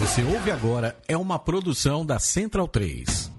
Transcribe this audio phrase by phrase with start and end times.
[0.00, 3.30] você ouve agora é uma produção da Central 3.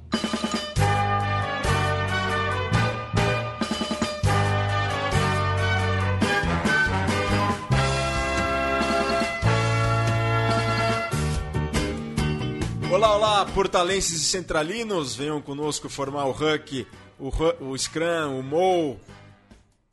[12.92, 16.86] Olá, olá, portalenses e centralinos, venham conosco formar o Huck,
[17.20, 17.32] o,
[17.72, 19.00] o Scrum, o Mou,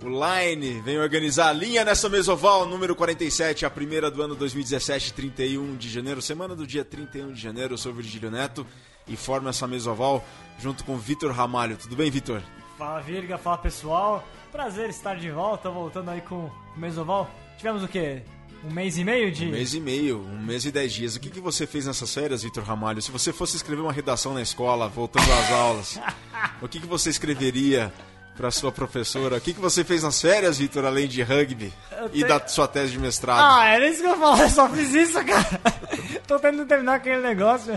[0.00, 5.12] o Line, venham organizar a linha nessa mesoval número 47, a primeira do ano 2017,
[5.12, 7.74] 31 de janeiro, semana do dia 31 de janeiro.
[7.74, 8.64] Eu sou o Virgílio Neto
[9.08, 10.25] e formo essa mesoval
[10.61, 11.76] junto com o Vitor Ramalho.
[11.76, 12.40] Tudo bem, Vitor?
[12.76, 14.25] Fala Virga, fala pessoal.
[14.53, 17.28] Prazer estar de volta, voltando aí com o Mesoval.
[17.56, 18.22] Tivemos o quê?
[18.64, 19.46] Um mês e meio de.
[19.46, 21.17] Um mês e meio, um mês e dez dias.
[21.17, 23.03] O que, que você fez nessas férias, Vitor Ramalho?
[23.03, 26.00] Se você fosse escrever uma redação na escola, voltando às aulas,
[26.62, 27.92] o que, que você escreveria
[28.38, 29.36] para sua professora?
[29.36, 31.72] O que, que você fez nas férias, Vitor, além de rugby
[32.12, 33.41] e tenho- da sua tese de mestrado?
[33.42, 35.61] Ah, era isso que eu ia falar, eu só fiz isso, cara.
[36.27, 37.74] Tô tentando terminar aquele negócio.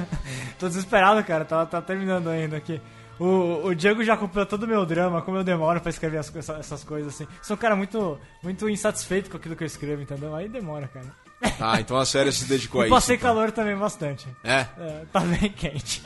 [0.60, 2.80] Tô desesperado, cara, tá, tá terminando ainda aqui.
[3.20, 6.32] O, o Diego já acompanhou todo o meu drama, como eu demoro pra escrever as
[6.60, 7.28] essas coisas assim.
[7.42, 10.36] Sou um cara muito, muito insatisfeito com aquilo que eu escrevo, entendeu?
[10.36, 11.08] Aí demora, cara.
[11.60, 12.94] Ah, então as férias se dedicou a isso.
[12.94, 13.30] passei então.
[13.34, 14.28] calor também bastante.
[14.44, 14.66] É.
[14.78, 16.04] É, tá bem quente.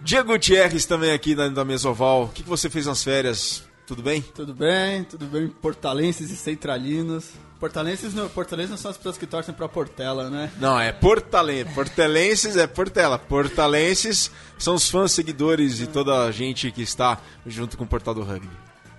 [0.00, 2.24] Diego Gutierrez também aqui da, da Mesoval.
[2.24, 3.67] O que, que você fez nas férias?
[3.88, 4.20] Tudo bem?
[4.20, 7.30] Tudo bem, tudo bem, portalenses e centralinos.
[7.58, 10.52] Portalenses não, portalenses não são as pessoas que torcem pra Portela, né?
[10.60, 11.72] Não, é Portalense.
[11.74, 13.18] Portelenses é Portela.
[13.18, 18.14] Portalenses são os fãs, seguidores e toda a gente que está junto com o Portal
[18.14, 18.48] do Rugby.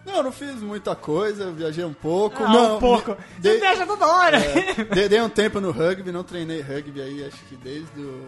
[0.06, 2.44] Não, eu não fiz muita coisa, viajei um pouco.
[2.44, 3.12] Ah, não, um pouco.
[3.12, 4.38] me- Você dei, viaja toda hora.
[4.38, 8.28] é, dei, dei um tempo no rugby, não treinei rugby aí, acho que desde o...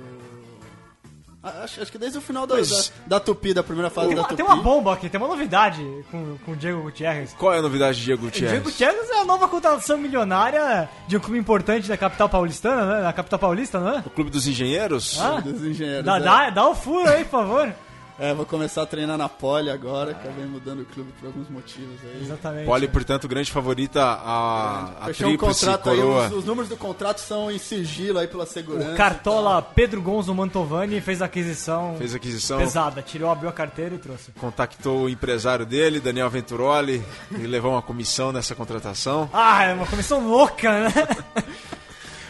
[1.43, 2.61] Acho, acho que desde o final da, da,
[3.07, 4.37] da Tupi, da primeira fase Tem da uma, Tupi.
[4.43, 7.33] tem uma bomba aqui, tem uma novidade com, com o Diego Gutierrez.
[7.33, 8.63] Qual é a novidade de Diego O Diego Gutierrez?
[8.93, 13.01] Gutierrez é a nova contratação milionária de um clube importante da capital paulistana, né?
[13.01, 14.03] Na capital paulista, não é?
[14.05, 15.19] O Clube dos Engenheiros?
[15.19, 16.05] Ah, Dos engenheiros.
[16.05, 16.19] dá, é.
[16.19, 17.73] dá, dá o furo aí, por favor.
[18.21, 21.99] É, vou começar a treinar na Poli agora, acabei mudando o clube por alguns motivos
[22.03, 22.21] aí.
[22.21, 22.67] Exatamente.
[22.67, 27.17] Poli, portanto, grande favorita a, a Fechou um contrato aí, os, os números do contrato
[27.17, 28.93] são em sigilo aí pela segurança.
[28.93, 33.01] O Cartola Pedro Gonzo Mantovani fez a aquisição Fez a aquisição, pesada.
[33.01, 34.31] Tirou, abriu a carteira e trouxe.
[34.33, 39.27] contactou o empresário dele, Daniel Venturoli, e levou uma comissão nessa contratação.
[39.33, 40.93] Ah, é uma comissão louca, né?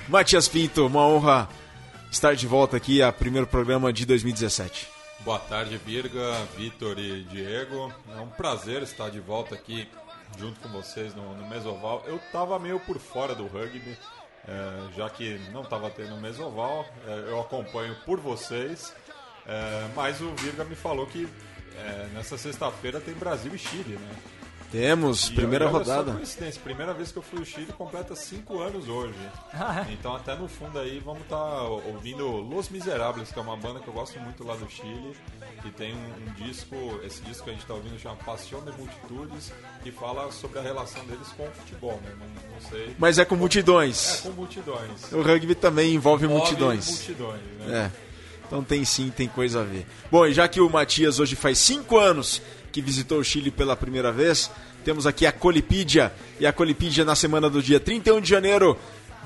[0.08, 1.50] Matias Pinto, uma honra
[2.10, 5.01] estar de volta aqui a primeiro programa de 2017.
[5.24, 7.94] Boa tarde, Virga, Vitor e Diego.
[8.18, 9.88] É um prazer estar de volta aqui
[10.36, 12.04] junto com vocês no, no Mesoval.
[12.08, 13.96] Eu estava meio por fora do rugby,
[14.48, 16.88] é, já que não estava tendo Mesoval.
[17.06, 18.96] é, eu acompanho por vocês,
[19.46, 21.30] é, mas o Virga me falou que
[21.78, 24.16] é, nessa sexta-feira tem Brasil e Chile, né?
[24.72, 26.14] Temos, E primeira a rodada.
[26.14, 29.14] coincidência, primeira vez que eu fui ao Chile completa cinco anos hoje.
[29.54, 29.92] É?
[29.92, 33.88] Então até no fundo aí vamos estar ouvindo Los Miserables, que é uma banda que
[33.88, 35.14] eu gosto muito lá do Chile,
[35.62, 35.98] que tem um,
[36.30, 39.52] um disco, esse disco que a gente está ouvindo chama Passion de Multitudes,
[39.84, 42.12] que fala sobre a relação deles com o futebol, né?
[42.18, 42.96] Não, não sei.
[42.98, 44.22] Mas é com É multidões.
[44.22, 45.12] com multidões.
[45.12, 46.88] O rugby também envolve Move multidões.
[46.90, 47.92] Multidões, né?
[47.98, 48.12] É.
[48.48, 49.86] Então tem sim, tem coisa a ver.
[50.12, 53.76] Bom, e já que o Matias hoje faz cinco anos que visitou o Chile pela
[53.76, 54.50] primeira vez,
[54.84, 56.12] temos aqui a Colipídia.
[56.40, 58.78] E a Colipídia, na semana do dia 31 de janeiro,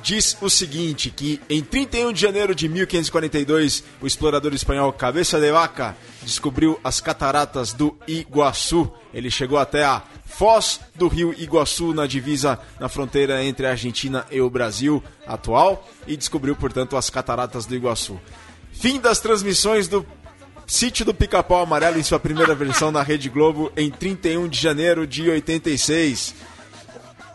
[0.01, 5.51] diz o seguinte: que em 31 de janeiro de 1542, o explorador espanhol Cabeça de
[5.51, 8.91] Vaca descobriu as cataratas do Iguaçu.
[9.13, 14.25] Ele chegou até a Foz do Rio Iguaçu, na divisa, na fronteira entre a Argentina
[14.29, 18.19] e o Brasil atual, e descobriu, portanto, as cataratas do Iguaçu.
[18.73, 20.06] Fim das transmissões do
[20.67, 25.05] Sítio do Pica-Pau Amarelo em sua primeira versão na Rede Globo em 31 de janeiro
[25.05, 26.33] de 86.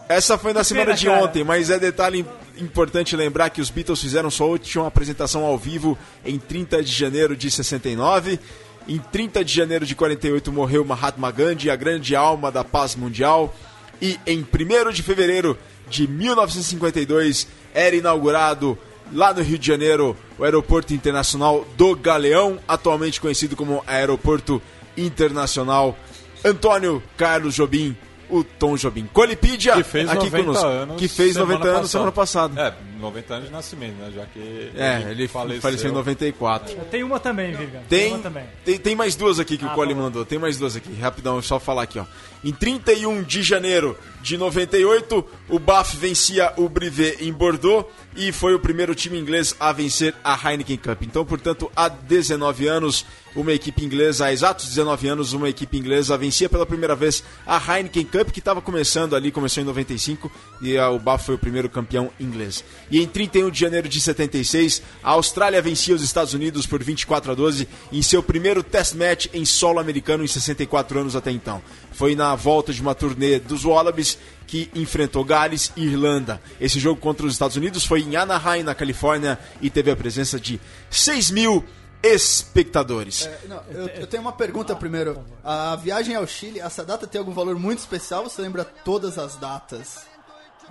[0.08, 2.26] Essa foi na semana de ontem, mas é detalhe
[2.58, 7.36] importante lembrar que os Beatles fizeram sua última apresentação ao vivo em 30 de janeiro
[7.36, 8.40] de 69.
[8.88, 13.54] Em 30 de janeiro de 48 morreu Mahatma Gandhi, a grande alma da paz mundial.
[14.02, 15.56] E em 1 de fevereiro
[15.88, 18.76] de 1952 era inaugurado
[19.12, 24.60] lá no Rio de Janeiro o Aeroporto Internacional do Galeão, atualmente conhecido como Aeroporto
[24.96, 25.96] Internacional
[26.44, 27.96] Antônio Carlos Jobim,
[28.30, 29.08] o Tom Jobim.
[29.12, 30.66] Colipídia, Que fez aqui 90 conosco.
[30.66, 30.96] anos.
[30.96, 31.88] que fez semana 90 anos passada.
[31.88, 32.60] semana passada.
[32.60, 34.12] É, 90 anos de nascimento, né?
[34.14, 34.70] Já que.
[34.76, 36.72] É, ele faleceu, em 94.
[36.76, 37.82] Eu tenho uma também, Virga.
[37.88, 38.44] Tem, uma também.
[38.64, 40.02] tem, tem mais duas aqui que Ah, o Cole tá bom.
[40.02, 40.24] mandou.
[40.24, 40.92] Tem mais duas aqui.
[41.00, 42.04] Rapidão, só falar aqui, ó.
[42.42, 47.86] Em 31 de janeiro de 98, o BAF vencia o Brivet em Bordeaux
[48.16, 51.02] e foi o primeiro time inglês a vencer a Heineken Cup.
[51.02, 53.04] Então, portanto, há 19 anos,
[53.36, 57.56] uma equipe inglesa, há exatos 19 anos, uma equipe inglesa vencia pela primeira vez a
[57.58, 60.30] Heineken Cup, que estava começando ali, começou em 95,
[60.62, 62.64] e o BAF foi o primeiro campeão inglês.
[62.90, 67.32] E em 31 de janeiro de 76, a Austrália vencia os Estados Unidos por 24
[67.32, 71.62] a 12 em seu primeiro test match em solo americano em 64 anos até então.
[71.92, 76.42] Foi na volta de uma turnê dos Wallabies que enfrentou Gales e Irlanda.
[76.60, 80.40] Esse jogo contra os Estados Unidos foi em Anaheim, na Califórnia, e teve a presença
[80.40, 80.60] de
[80.90, 81.64] 6 mil
[82.02, 83.26] espectadores.
[83.26, 85.24] É, não, eu, eu tenho uma pergunta primeiro.
[85.44, 88.24] A viagem ao Chile, essa data tem algum valor muito especial?
[88.24, 90.06] Você lembra todas as datas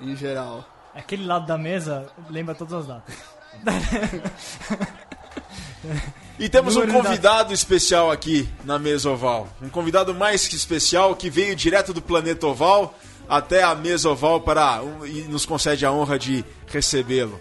[0.01, 0.78] em geral?
[0.99, 3.15] Aquele lado da mesa lembra todas as datas.
[6.37, 9.47] E temos um convidado especial aqui na mesa oval.
[9.61, 12.93] Um convidado mais que especial que veio direto do planeta oval
[13.27, 17.39] até a mesa oval para e nos concede a honra de recebê-lo.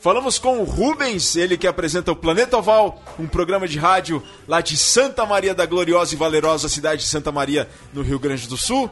[0.00, 4.60] Falamos com o Rubens, ele que apresenta o Planeta Oval, um programa de rádio lá
[4.60, 8.56] de Santa Maria da Gloriosa e Valerosa cidade de Santa Maria, no Rio Grande do
[8.56, 8.88] Sul.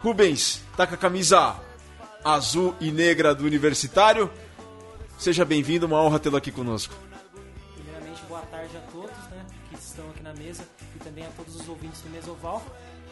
[0.00, 1.56] Rubens, tá com a camisa
[2.24, 4.30] azul e negra do Universitário.
[5.18, 6.94] Seja bem-vindo, uma honra tê-lo aqui conosco.
[7.74, 10.64] Primeiramente, boa tarde a todos né, que estão aqui na mesa
[10.96, 12.64] e também a todos os ouvintes do Mesoval.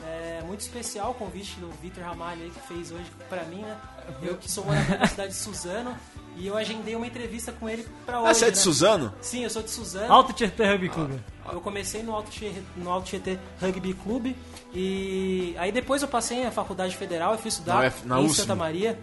[0.04, 3.80] É muito especial o convite do Vitor Ramalho aí, que fez hoje pra mim, né?
[4.20, 5.96] Eu que sou morador da cidade de Suzano
[6.36, 8.30] e eu agendei uma entrevista com ele pra hoje.
[8.30, 8.62] Ah, você é de né?
[8.62, 9.14] Suzano?
[9.20, 10.12] Sim, eu sou de Suzano.
[10.12, 11.20] Alto Tietê Rugby Clube.
[11.52, 14.36] Eu comecei no Alto, Tietê, no Alto Tietê Rugby Clube
[14.72, 18.24] e aí depois eu passei na Faculdade Federal e fui estudar Na UF- na em
[18.26, 18.36] USP.
[18.40, 18.98] Santa Maria.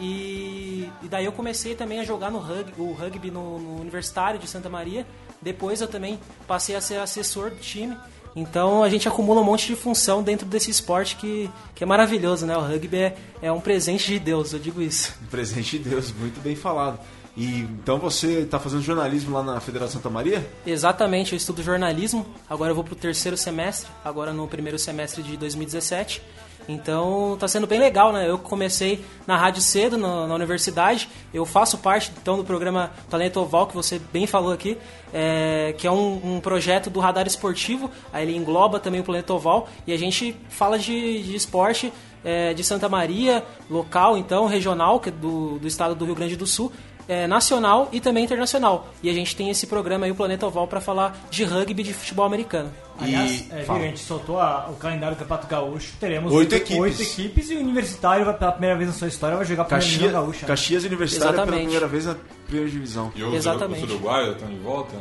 [0.00, 4.38] E, e daí eu comecei também a jogar no rugby, o rugby no, no Universitário
[4.40, 5.06] de Santa Maria.
[5.40, 7.96] Depois eu também passei a ser assessor do time.
[8.34, 12.46] Então a gente acumula um monte de função dentro desse esporte que, que é maravilhoso,
[12.46, 12.56] né?
[12.56, 15.14] O rugby é, é um presente de Deus, eu digo isso.
[15.22, 16.98] Um presente de Deus, muito bem falado.
[17.36, 20.46] E então você está fazendo jornalismo lá na Federação Santa Maria?
[20.66, 22.26] Exatamente, eu estudo jornalismo.
[22.48, 26.22] Agora eu vou pro terceiro semestre, agora no primeiro semestre de 2017.
[26.68, 28.28] Então tá sendo bem legal, né?
[28.28, 31.08] Eu comecei na rádio cedo, na, na universidade.
[31.32, 34.78] Eu faço parte então do programa Talento Oval, que você bem falou aqui,
[35.12, 37.90] é, que é um, um projeto do Radar Esportivo.
[38.12, 41.92] Aí ele engloba também o Planeta Oval e a gente fala de, de esporte
[42.24, 46.36] é, de Santa Maria, local, então, regional, que é do, do estado do Rio Grande
[46.36, 46.72] do Sul
[47.08, 48.88] é, nacional e também internacional.
[49.02, 51.84] E a gente tem esse programa aí, o Planeta Oval, para falar de rugby e
[51.86, 52.70] de futebol americano.
[53.00, 53.56] Aliás, E- é.
[53.62, 55.94] Vira, a gente soltou a- o calendário do Campeonato Gaúcho.
[55.98, 56.78] Teremos Oito equipes.
[56.80, 59.64] oito equipes e o Universitário, vai, pela primeira vez na sua história, vai jogar a
[59.66, 60.40] primeira Caxias, divisão gaúcha.
[60.42, 60.46] né?
[60.48, 61.64] Caxias Universitário pela Exatamente.
[61.64, 62.16] primeira vez na
[62.46, 63.12] primeira divisão.
[63.16, 63.84] E os, Exatamente.
[63.84, 64.96] os uruguaios estão de volta?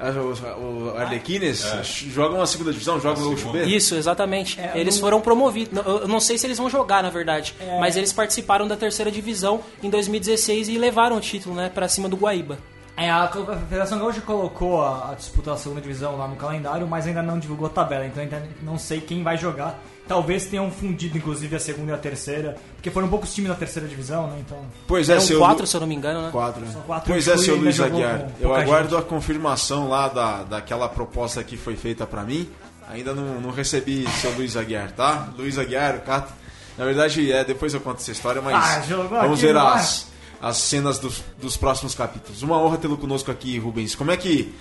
[0.00, 1.62] Ah, Os, o Arlequines
[2.08, 3.32] jogam a segunda divisão, jogam o.
[3.32, 3.64] UXB?
[3.66, 4.58] Isso, exatamente.
[4.58, 5.76] É, eles não- foram promovidos.
[5.86, 7.54] Eu não sei se eles vão jogar, na verdade.
[7.60, 7.78] É.
[7.78, 12.08] Mas eles participaram da terceira divisão em 2016 e levaram o título, né, pra cima
[12.08, 12.58] do Guaíba.
[12.96, 13.28] É, a
[13.68, 17.38] Federação Gaúcha colocou a, a disputa da segunda divisão lá no calendário, mas ainda não
[17.38, 19.78] divulgou a tabela, então ainda não sei quem vai jogar.
[20.10, 23.86] Talvez tenham fundido, inclusive, a segunda e a terceira, porque foram poucos times da terceira
[23.86, 24.38] divisão, né?
[24.44, 24.58] Então.
[24.88, 26.30] Pois é, seu quatro, Lu- se eu não me engano, né?
[26.32, 26.66] Quatro.
[26.66, 28.18] São quatro Pois é, seu ainda Luiz Aguiar.
[28.18, 28.98] com Eu aguardo gente.
[28.98, 32.48] a confirmação lá da, daquela proposta que foi feita pra mim.
[32.88, 35.28] Ainda não, não recebi seu Luiz Aguiar, tá?
[35.38, 36.32] Luiz Aguiar, o Cato.
[36.76, 40.08] Na verdade, é, depois eu conto essa história, mas Ah, jogou vamos aqui ver as,
[40.42, 42.42] as cenas dos, dos próximos capítulos.
[42.42, 43.94] Uma honra tê-lo conosco aqui, Rubens.
[43.94, 44.52] Como é que.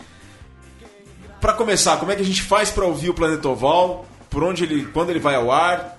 [1.42, 4.06] Pra começar, como é que a gente faz pra ouvir o Planeta Oval?
[4.30, 4.86] Por onde ele.
[4.88, 5.98] Quando ele vai ao ar?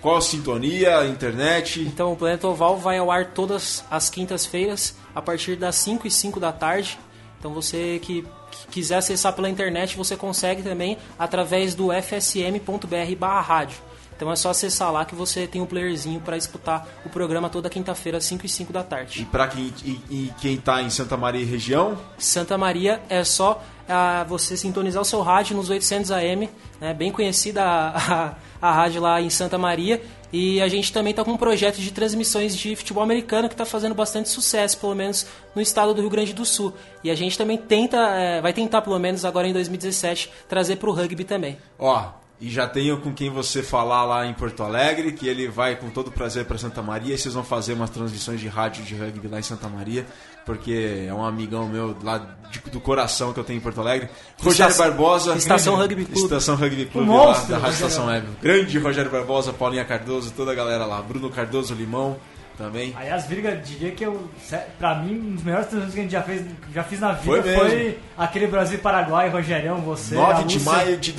[0.00, 0.98] Qual a sintonia?
[0.98, 1.80] A internet?
[1.80, 6.10] Então o Planeta Oval vai ao ar todas as quintas-feiras, a partir das 5 e
[6.10, 6.98] 5 da tarde.
[7.38, 13.40] Então você que, que quiser acessar pela internet, você consegue também através do fsm.br barra
[13.40, 13.78] rádio.
[14.16, 17.68] Então é só acessar lá que você tem um playerzinho para escutar o programa toda
[17.68, 19.28] quinta-feira, às 5 e 5 da E tarde.
[19.30, 23.62] pra quem, e, e quem tá em Santa Maria e região, Santa Maria é só
[23.88, 26.48] ah, você sintonizar o seu rádio nos 800 AM,
[26.80, 30.02] né, bem conhecida a, a, a rádio lá em Santa Maria.
[30.32, 33.64] E a gente também está com um projeto de transmissões de futebol americano que está
[33.64, 36.74] fazendo bastante sucesso, pelo menos no estado do Rio Grande do Sul.
[37.02, 40.90] E a gente também tenta, eh, vai tentar pelo menos agora em 2017, trazer para
[40.90, 41.56] o rugby também.
[41.78, 45.76] Ó, e já tenho com quem você falar lá em Porto Alegre, que ele vai
[45.76, 48.94] com todo prazer para Santa Maria e vocês vão fazer umas transmissões de rádio de
[48.94, 50.06] rugby lá em Santa Maria,
[50.46, 52.18] porque é um amigão meu lá
[52.50, 54.08] de- do coração que eu tenho em Porto Alegre.
[54.40, 55.34] Rogério Estação- Barbosa.
[55.36, 56.20] Estação Rugby Clube.
[56.22, 57.70] Estação Rugby Clube Um lá da Rádio Rogério.
[57.74, 58.26] Estação Web.
[58.40, 61.02] Grande Rogério Barbosa, Paulinha Cardoso, toda a galera lá.
[61.02, 62.16] Bruno Cardoso Limão
[62.56, 62.94] também.
[62.96, 64.30] Aliás, Virga, diria que eu,
[64.78, 67.42] pra mim, um dos melhores transmissões que a gente já fez, já fiz na Foi
[67.42, 67.68] vida mesmo.
[67.68, 71.12] foi, aquele Brasil-Paraguai, Rogerião, você, a 9 de maio de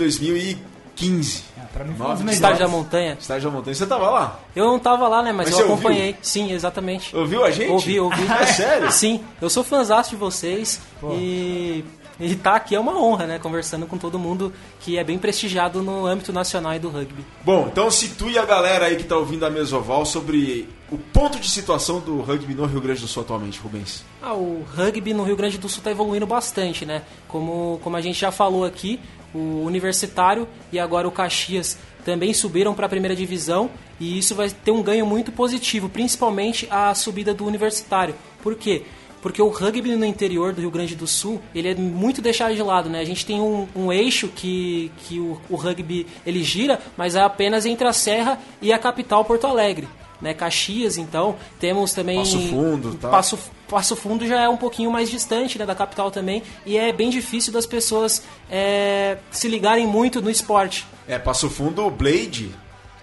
[0.95, 1.43] 15.
[1.67, 3.17] É, pra mim foi um dos Estádio da Montanha.
[3.19, 3.75] Estádio da Montanha.
[3.75, 4.39] Você tava lá?
[4.55, 5.31] Eu não tava lá, né?
[5.31, 6.15] Mas, Mas eu você acompanhei.
[6.21, 7.15] Sim, exatamente.
[7.15, 7.71] Ouviu a gente?
[7.71, 8.27] Ouvi, ouvi.
[8.37, 8.91] É sério?
[8.91, 10.79] Sim, eu sou fãzaço de vocês
[11.13, 11.83] e,
[12.19, 13.39] e tá aqui é uma honra, né?
[13.39, 17.25] Conversando com todo mundo que é bem prestigiado no âmbito nacional e do rugby.
[17.43, 21.49] Bom, então situe a galera aí que tá ouvindo a Mesoval sobre o ponto de
[21.49, 24.03] situação do rugby no Rio Grande do Sul atualmente, Rubens.
[24.21, 27.03] Ah, o rugby no Rio Grande do Sul está evoluindo bastante, né?
[27.27, 28.99] Como, como a gente já falou aqui,
[29.37, 34.49] o Universitário e agora o Caxias também subiram para a primeira divisão e isso vai
[34.49, 38.15] ter um ganho muito positivo, principalmente a subida do Universitário.
[38.41, 38.83] Por quê?
[39.21, 42.61] Porque o rugby no interior do Rio Grande do Sul, ele é muito deixado de
[42.61, 42.99] lado, né?
[42.99, 47.21] A gente tem um, um eixo que, que o, o rugby ele gira, mas é
[47.21, 49.87] apenas entre a Serra e a capital Porto Alegre.
[50.19, 53.09] Né, Caxias, então, temos também Passo Fundo, tá?
[53.09, 56.91] Passo, Passo Fundo já é um pouquinho mais distante né, da capital também e é
[56.91, 60.87] bem difícil das pessoas é, se ligarem muito no esporte.
[61.07, 62.49] É, Passo Fundo, o Blade,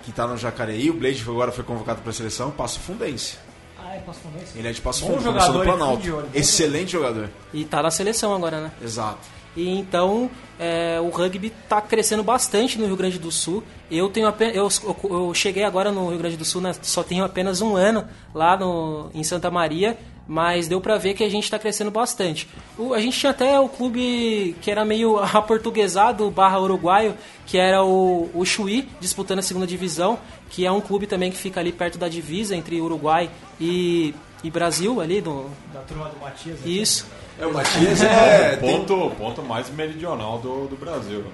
[0.03, 3.37] que tá no Jacareí, o Blade agora foi convocado pra seleção, Passo Fundense.
[3.79, 4.59] Ah, é Passo Fundense?
[4.59, 6.29] Ele é de Passo Bom Fundo, jogador, começou no Planalto.
[6.35, 7.31] Excelente jogador.
[7.53, 8.73] E tá na seleção agora, né?
[8.83, 9.34] Exato.
[9.57, 13.63] E então é, o rugby está crescendo bastante no Rio Grande do Sul.
[13.91, 14.69] Eu tenho apenas, eu,
[15.05, 18.05] eu- eu cheguei agora no Rio Grande do Sul, né, só tenho apenas um ano
[18.35, 19.97] lá no, em Santa Maria,
[20.27, 22.49] mas deu pra ver que a gente está crescendo bastante.
[22.79, 27.15] O- a gente tinha até o clube que era meio aportuguesado barra uruguaio,
[27.47, 30.19] que era o, o Chuí, disputando a segunda divisão,
[30.51, 33.31] que é um clube também que fica ali perto da divisa entre Uruguai
[33.61, 36.59] e, e Brasil, ali do, Da turma do Matias.
[36.61, 36.81] aqui.
[36.81, 37.07] isso.
[37.39, 38.57] É, o Matias é.
[38.57, 41.25] tem- Ponto, ponto mais meridional do, do Brasil.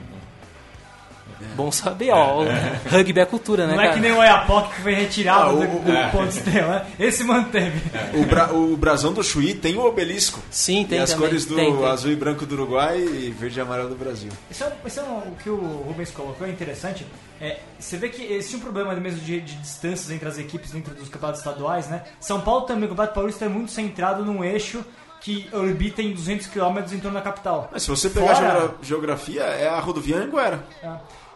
[1.57, 2.43] Bom saber, ó.
[2.43, 2.47] o
[2.91, 3.97] Rugby é cultura, né, Não é cara?
[3.97, 6.09] que nem o Oiapoque que foi retirado Ah, o- do, do é.
[6.11, 6.81] ponto estrela.
[6.81, 6.87] né?
[7.07, 7.81] Esse manteve.
[8.15, 10.39] O, bra- o brasão do Chuí tem o obelisco.
[10.51, 11.29] Sim, tem e as também.
[11.29, 11.85] cores do Tem, tem.
[11.87, 14.31] azul e branco do Uruguai e verde e amarelo do Brasil.
[14.51, 17.07] Isso é, isso é o que o Rubens colocou, é interessante.
[17.41, 20.95] É, você vê que existe um problema mesmo de, de distâncias entre as equipes dentro
[20.95, 22.03] dos campeonatos estaduais, né?
[22.21, 24.85] São Paulo também, o Campeonato Paulista é muito centrado num eixo
[25.21, 27.69] que orbita em 200 km em torno da capital.
[27.73, 30.65] Mas se você pegar Fora- geogra- geografia, é a rodovia Anguera.
[30.83, 30.91] É.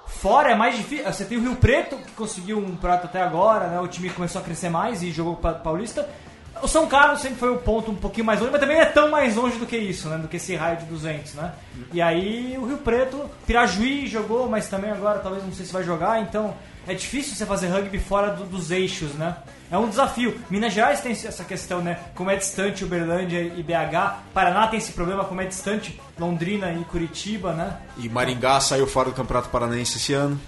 [0.07, 1.05] Fora é mais difícil.
[1.13, 3.81] Você tem o Rio Preto, que conseguiu um prato até agora, né?
[3.81, 6.09] O time começou a crescer mais e jogou para Paulista.
[6.63, 8.87] O São Carlos sempre foi o ponto um pouquinho mais longe, mas também não é
[8.87, 10.17] tão mais longe do que isso, né?
[10.19, 11.53] Do que esse raio de 200, né?
[11.93, 15.83] E aí o Rio Preto, Pirajuí jogou, mas também agora talvez não sei se vai
[15.83, 16.55] jogar, então
[16.87, 19.37] é difícil você fazer rugby fora do- dos eixos, né?
[19.71, 20.39] É um desafio.
[20.49, 21.99] Minas Gerais tem essa questão, né?
[22.15, 24.19] Como é distante Uberlândia e BH.
[24.33, 27.77] Paraná tem esse problema, como é distante Londrina e Curitiba, né?
[27.99, 30.41] E Maringá saiu fora do Campeonato Paranaense esse ano.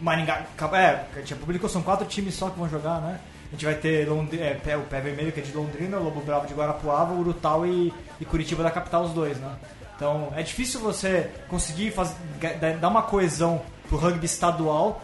[0.00, 0.42] Maringá.
[0.72, 3.18] É, a gente já publicou, são quatro times só que vão jogar, né?
[3.54, 6.02] A gente vai ter Londri- é, Pé- o Pé Vermelho, que é de Londrina, o
[6.02, 9.52] Lobo Bravo de Guarapuava, o Urutau e, e Curitiba da capital, os dois, né?
[9.94, 15.00] Então é difícil você conseguir faz- ga- dar uma coesão pro rugby estadual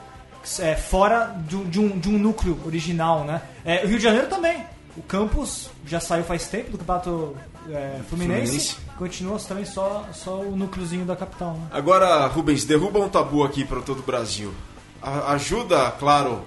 [0.58, 3.40] é, fora de um, de, um, de um núcleo original, né?
[3.64, 4.64] É, o Rio de Janeiro também.
[4.96, 7.36] O campus já saiu faz tempo do campeonato
[7.70, 8.46] é, Fluminense.
[8.46, 8.76] Fluminense.
[8.98, 11.66] Continua também só, só o núcleozinho da capital, né?
[11.70, 14.52] Agora, Rubens, derruba um tabu aqui para todo o Brasil.
[15.00, 16.44] A- ajuda, claro,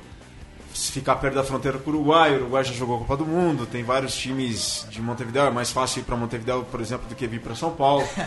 [0.74, 2.34] se ficar perto da fronteira com o Uruguai.
[2.34, 5.44] O Uruguai já jogou a Copa do Mundo, tem vários times de Montevideo.
[5.44, 8.08] É mais fácil ir para Montevideo, por exemplo, do que vir para São Paulo.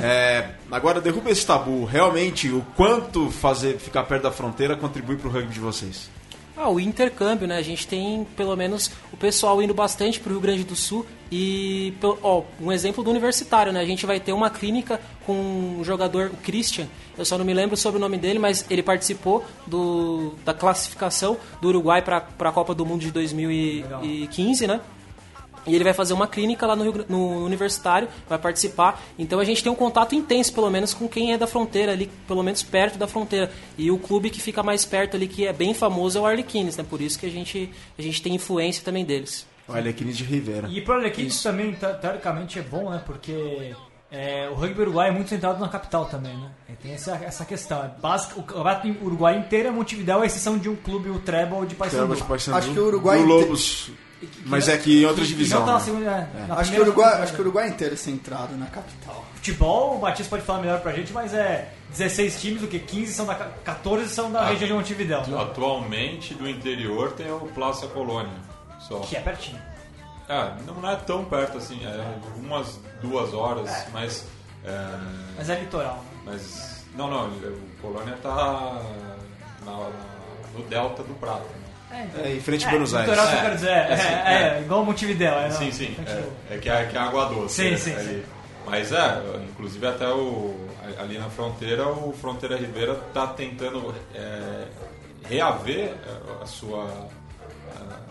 [0.00, 1.84] É, agora, derruba esse tabu.
[1.84, 6.08] Realmente, o quanto fazer ficar perto da fronteira contribui para o rugby de vocês?
[6.56, 7.56] Ah, o intercâmbio, né?
[7.56, 11.92] A gente tem pelo menos o pessoal indo bastante pro Rio Grande do Sul e,
[12.22, 13.80] ó, um exemplo do universitário, né?
[13.80, 15.34] A gente vai ter uma clínica com
[15.80, 18.82] um jogador, o Christian, eu só não me lembro sobre o nome dele, mas ele
[18.82, 24.80] participou do, da classificação do Uruguai para a Copa do Mundo de 2015, né?
[25.66, 29.02] E ele vai fazer uma clínica lá no, Rio no universitário, vai participar.
[29.18, 32.10] Então a gente tem um contato intenso, pelo menos, com quem é da fronteira ali,
[32.26, 33.52] pelo menos perto da fronteira.
[33.76, 36.76] E o clube que fica mais perto ali, que é bem famoso, é o Arlequines,
[36.76, 36.86] né?
[36.88, 39.46] Por isso que a gente, a gente tem influência também deles.
[39.68, 40.68] Olha, aqui de Rivera.
[40.68, 43.02] E pro Arlequins também, te- teoricamente, é bom, né?
[43.04, 43.74] Porque
[44.10, 46.50] é, o rugby uruguai é muito centrado na capital também, né?
[46.68, 47.84] E tem essa, essa questão.
[47.84, 51.66] É básico, o campeonato uruguai inteiro é Montevideo, à exceção de um clube, o Treble
[51.66, 52.14] de Paysandu.
[52.14, 53.90] Acho que o Uruguai o Lobos.
[54.46, 55.64] Mas é que em outra divisão.
[55.64, 55.80] tá né?
[55.80, 58.66] segunda, é, Acho que, o primeira- Uruguai, acho que o Uruguai inteiro é centrado na
[58.66, 59.24] capital.
[59.36, 62.80] Futebol, o Batista pode falar melhor pra gente, mas é 16 times, o que?
[62.80, 63.36] 15 são da.
[63.36, 64.46] ca- 14 são da Ah.
[64.48, 65.20] região de Montevideo.
[65.24, 65.40] né?
[65.40, 68.47] Atualmente, do interior, tem o Plaza Colônia.
[68.88, 69.00] Só.
[69.00, 69.60] Que é pertinho.
[70.28, 74.26] É, não é tão perto assim, é umas duas horas, mas.
[74.64, 74.98] é,
[75.36, 75.96] Mas é litoral.
[75.96, 76.02] né?
[76.26, 76.84] mas.
[76.94, 78.34] Não, não, o Colônia tá
[79.64, 79.90] na- na-
[80.54, 81.44] no delta do Prata.
[81.90, 82.10] né?
[82.24, 83.08] É, em frente a É, Buenos Aires.
[83.10, 84.60] litoral que eu É, quero dizer, é, é, sim, é, é.
[84.62, 85.28] igual Montevideo.
[85.34, 87.54] É, sim, sim, tem que- é, é que é, que é água doce.
[87.54, 88.26] Sim, né, sim, ali.
[88.66, 90.54] Mas é, inclusive até o,
[90.98, 94.64] ali na fronteira, o Fronteira Ribeira está tentando é,
[95.26, 95.94] reaver
[96.42, 96.84] a sua
[97.76, 98.07] a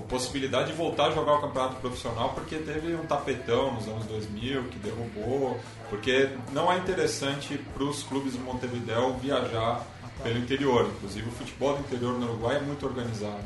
[0.00, 4.64] possibilidade de voltar a jogar o campeonato profissional porque teve um tapetão nos anos 2000
[4.64, 9.84] que derrubou, porque não é interessante para os clubes de Montevideo viajar
[10.22, 10.90] pelo interior.
[10.96, 13.42] Inclusive o futebol do interior no Uruguai é muito organizado.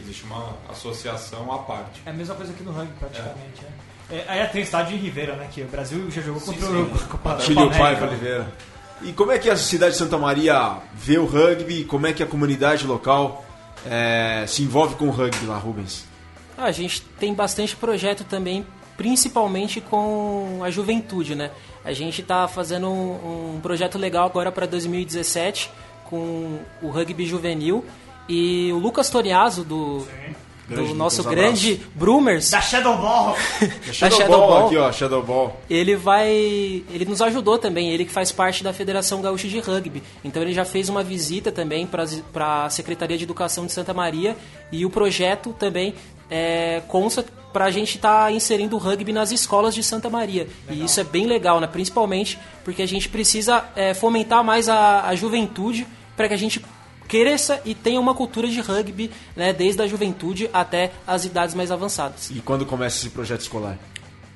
[0.00, 2.02] Existe uma associação à parte.
[2.06, 3.64] É a mesma coisa aqui no rugby, praticamente.
[3.64, 3.88] É.
[4.10, 5.48] É, aí tem o estádio de Ribeira, né?
[5.52, 8.52] Que o Brasil já jogou contra o Copa Tílio Paiva Oliveira.
[9.02, 11.84] E como é que a cidade de Santa Maria vê o rugby?
[11.84, 13.44] Como é que a comunidade local
[13.90, 16.04] é, se envolve com o rugby lá, Rubens?
[16.56, 18.66] Ah, a gente tem bastante projeto também,
[18.96, 21.50] principalmente com a juventude, né?
[21.84, 25.70] A gente está fazendo um, um projeto legal agora para 2017
[26.04, 27.84] com o rugby juvenil
[28.28, 30.06] e o Lucas Toriaso do,
[30.68, 31.90] do nosso Lucas, grande abraço.
[31.94, 33.36] Brumers Da Shadow Ball.
[33.86, 34.66] da Shadow, Shadow Ball, Ball.
[34.66, 35.60] aqui, ó, Shadow Ball.
[35.68, 40.02] ele vai ele nos ajudou também ele que faz parte da Federação Gaúcha de Rugby
[40.24, 44.36] então ele já fez uma visita também para a Secretaria de Educação de Santa Maria
[44.70, 45.94] e o projeto também
[46.30, 50.46] é, consta para a gente estar tá inserindo o rugby nas escolas de Santa Maria
[50.70, 55.06] e isso é bem legal né principalmente porque a gente precisa é, fomentar mais a,
[55.06, 56.60] a juventude para que a gente
[57.08, 61.70] cresça e tenha uma cultura de rugby né, desde a juventude até as idades mais
[61.70, 63.78] avançadas E quando começa esse projeto escolar?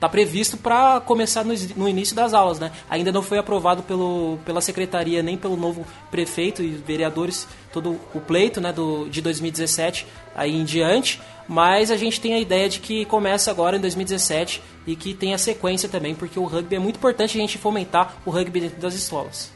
[0.02, 2.72] está previsto para começar no, no início das aulas, né?
[2.90, 8.20] Ainda não foi aprovado pelo, pela secretaria nem pelo novo prefeito e vereadores todo o
[8.20, 12.80] pleito, né, do, de 2017 aí em diante, mas a gente tem a ideia de
[12.80, 16.96] que começa agora em 2017 e que tenha sequência também, porque o rugby é muito
[16.96, 19.52] importante a gente fomentar o rugby dentro das escolas.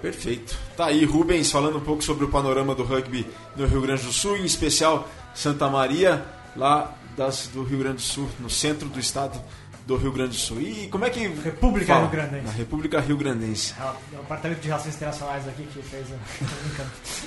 [0.00, 0.58] Perfeito.
[0.76, 3.26] Tá aí, Rubens, falando um pouco sobre o panorama do rugby
[3.56, 6.24] no Rio Grande do Sul, em especial Santa Maria,
[6.54, 9.40] lá das, do Rio Grande do Sul, no centro do estado
[9.86, 10.60] do Rio Grande do Sul.
[10.60, 11.26] E como é que.
[11.26, 12.00] República Fala.
[12.02, 12.46] Rio Grandense.
[12.46, 13.74] Na República Rio Grandense.
[13.78, 16.06] É o Departamento de Relações Internacionais aqui que fez.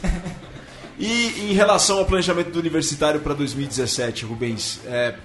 [0.99, 5.15] E em relação ao planejamento do universitário para 2017, Rubens, é,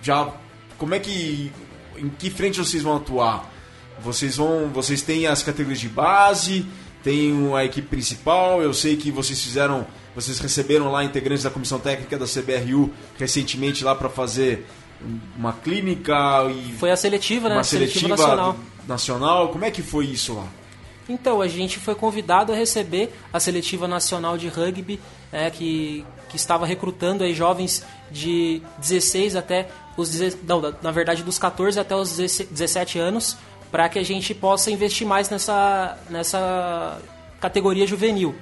[0.00, 0.32] já
[0.78, 1.52] como é que
[1.98, 3.52] em que frente vocês vão atuar?
[4.00, 6.66] Vocês vão, vocês têm as categorias de base,
[7.08, 8.60] tem a equipe principal.
[8.60, 13.82] Eu sei que vocês fizeram, vocês receberam lá integrantes da comissão técnica da CBRU recentemente
[13.82, 14.66] lá para fazer
[15.34, 16.12] uma clínica
[16.50, 17.54] e Foi a seletiva, né?
[17.54, 18.56] uma A seletiva, seletiva nacional.
[18.86, 19.48] nacional.
[19.48, 20.46] Como é que foi isso lá?
[21.08, 25.00] Então, a gente foi convidado a receber a seletiva nacional de rugby,
[25.32, 30.12] né, que, que estava recrutando aí jovens de 16 até os...
[30.46, 33.38] Não, na verdade, dos 14 até os 16 17 anos,
[33.70, 36.98] para que a gente possa investir mais nessa, nessa
[37.40, 38.34] categoria juvenil.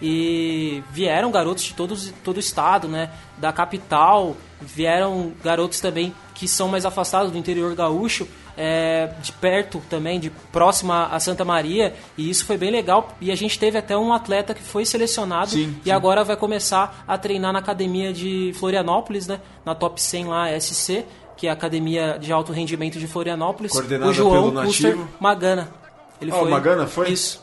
[0.00, 3.10] E vieram garotos de todos, todo o estado, né?
[3.38, 9.80] Da capital, vieram garotos também que são mais afastados do interior gaúcho, é, de perto
[9.88, 13.16] também, de próxima a Santa Maria, e isso foi bem legal.
[13.20, 15.90] E a gente teve até um atleta que foi selecionado Sim, e sim.
[15.90, 19.40] agora vai começar a treinar na academia de Florianópolis, né?
[19.64, 21.04] Na Top 100 lá, SC,
[21.42, 23.72] que é a academia de alto rendimento de Florianópolis.
[23.72, 25.08] Coordenada o João pelo Custer nativo.
[25.18, 25.72] Magana.
[26.20, 27.10] Ele Ah, o Magana foi?
[27.10, 27.42] Isso.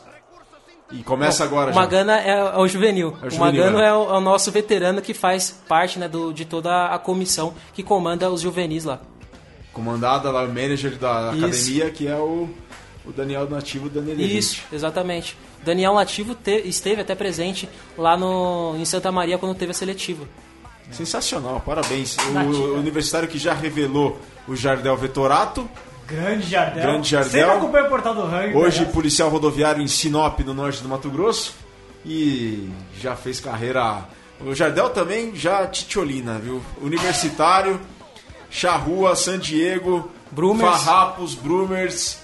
[0.90, 1.80] E começa agora O já.
[1.80, 3.14] Magana é, é o juvenil.
[3.20, 3.88] É o o, juvenil, Magano é.
[3.88, 3.92] é.
[3.92, 7.82] o, é o nosso veterano que faz parte né, do, de toda a comissão que
[7.82, 9.00] comanda os juvenis lá.
[9.74, 11.44] Comandada lá o manager da Isso.
[11.44, 12.48] academia, que é o,
[13.04, 15.36] o Daniel Nativo Daniel Isso, exatamente.
[15.62, 20.26] Daniel Nativo te- esteve até presente lá no, em Santa Maria quando teve a seletiva.
[20.92, 22.16] Sensacional, parabéns.
[22.16, 25.68] O, o universitário que já revelou o Jardel Vetorato,
[26.06, 26.82] Grande Jardel.
[26.82, 27.30] Grande Jardel.
[27.30, 28.56] Sempre acompanha o portal do Rugby.
[28.56, 28.92] hoje aliás.
[28.94, 31.54] policial rodoviário em Sinop, no norte do Mato Grosso,
[32.04, 34.04] e já fez carreira.
[34.40, 36.60] O Jardel também já titiolina, viu?
[36.82, 37.80] Universitário,
[38.50, 40.82] Charrua, San Diego, Brumers.
[40.82, 42.18] Farrapos, Brumers,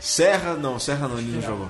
[0.00, 1.68] Serra, não, Serra não, ele não jogou.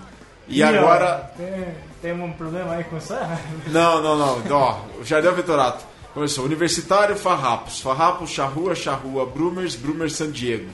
[0.48, 3.12] E ó, agora Tem, tem um problema aí com isso?
[3.12, 3.38] né?
[3.66, 4.56] Não, não, não.
[4.56, 5.84] Ó, o Jardel Vetorato.
[6.14, 6.44] Começou.
[6.44, 7.80] Universitário, Farrapos.
[7.80, 10.68] Farrapos, Charrua, Charrua, Brumers, Brumers, San Diego.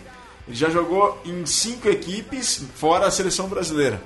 [0.47, 4.01] Ele já jogou em cinco equipes, fora a seleção brasileira.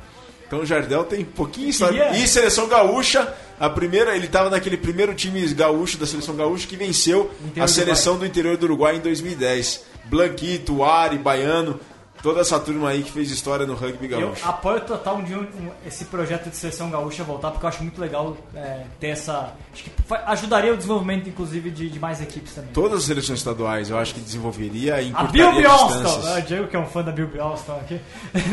[0.46, 2.10] Então o Jardel tem pouquinho história.
[2.16, 6.74] E seleção gaúcha, a primeira, ele estava naquele primeiro time gaúcho da seleção gaúcha que
[6.74, 9.84] venceu a do seleção do interior do Uruguai em 2010.
[10.06, 11.78] Blanquito, Ari, Baiano.
[12.22, 14.48] Toda essa turma aí que fez história no rugby Eu gaúcho.
[14.48, 18.00] apoio total um dia um- esse projeto de seleção gaúcha voltar, porque eu acho muito
[18.00, 19.52] legal é, ter essa.
[19.72, 19.90] Acho que
[20.26, 22.72] ajudaria o desenvolvimento, inclusive, de, de mais equipes também.
[22.72, 26.22] Todas as seleções estaduais eu acho que desenvolveria e A Bill Bialston!
[26.26, 28.00] Ah, O Diego, que é um fã da Bill Bialston aqui.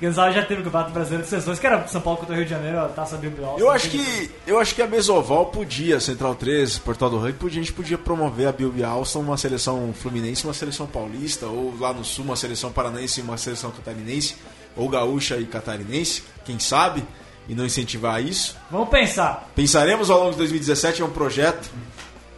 [0.00, 2.44] Gonzalo já teve o Campeonato Brasileiro de Seleções, que era São Paulo contra o Rio
[2.44, 3.58] de Janeiro, a taça Bill Bialston.
[3.60, 7.60] Eu acho que eu acho que a Mesoval podia, Central 3, Portal do Rugby, podia,
[7.60, 11.94] a gente podia promover a Bill Alston, uma seleção fluminense, uma seleção paulista, ou lá
[11.94, 14.36] no sul uma seleção paranaense e uma seleção catarinense,
[14.76, 17.02] ou gaúcha e catarinense, quem sabe,
[17.48, 18.56] e não incentivar isso.
[18.70, 19.48] Vamos pensar.
[19.54, 21.70] Pensaremos ao longo de 2017, é um projeto,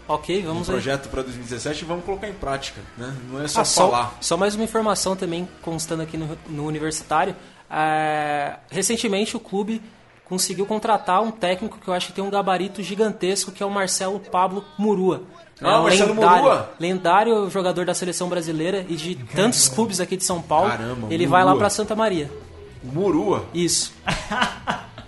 [0.06, 0.74] Ok, um vamos aí.
[0.74, 3.14] projeto para 2017 e vamos colocar em prática, né?
[3.30, 4.16] Não é só Ah, só, falar.
[4.22, 7.36] só mais uma informação também constando aqui no, no universitário.
[7.70, 9.82] É, recentemente o clube
[10.24, 13.70] conseguiu contratar um técnico que eu acho que tem um gabarito gigantesco, que é o
[13.70, 15.22] Marcelo Pablo Murua.
[15.62, 16.70] Ah, é um Marcelo lendário, Murua?
[16.78, 20.70] lendário jogador da seleção brasileira e de tantos clubes aqui de São Paulo.
[20.70, 21.58] Caramba, ele vai lá Murua.
[21.60, 22.30] pra Santa Maria.
[22.84, 23.92] O Murua, Isso.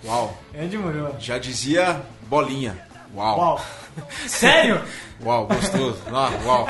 [0.05, 1.15] uau, Andy Murua.
[1.19, 2.77] já dizia bolinha.
[3.15, 3.37] Uau.
[3.39, 3.61] Uau.
[4.27, 4.81] Sério?
[5.23, 5.97] Uau, gostoso.
[6.11, 6.67] Ah, uau.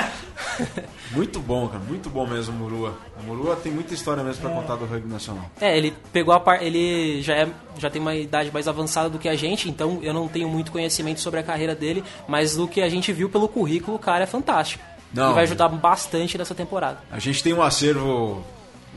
[1.12, 1.82] Muito bom, cara.
[1.86, 2.94] Muito bom mesmo o Murua.
[3.20, 5.44] O Murua tem muita história mesmo pra contar do rugby nacional.
[5.60, 6.62] É, ele pegou a par...
[6.62, 10.12] ele já, é, já tem uma idade mais avançada do que a gente, então eu
[10.12, 13.48] não tenho muito conhecimento sobre a carreira dele, mas do que a gente viu pelo
[13.48, 14.82] currículo, o cara é fantástico.
[15.14, 15.30] Não.
[15.30, 16.98] e vai ajudar bastante nessa temporada.
[17.10, 18.42] A gente tem um acervo.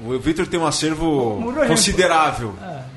[0.05, 2.55] O Victor tem um acervo já- considerável.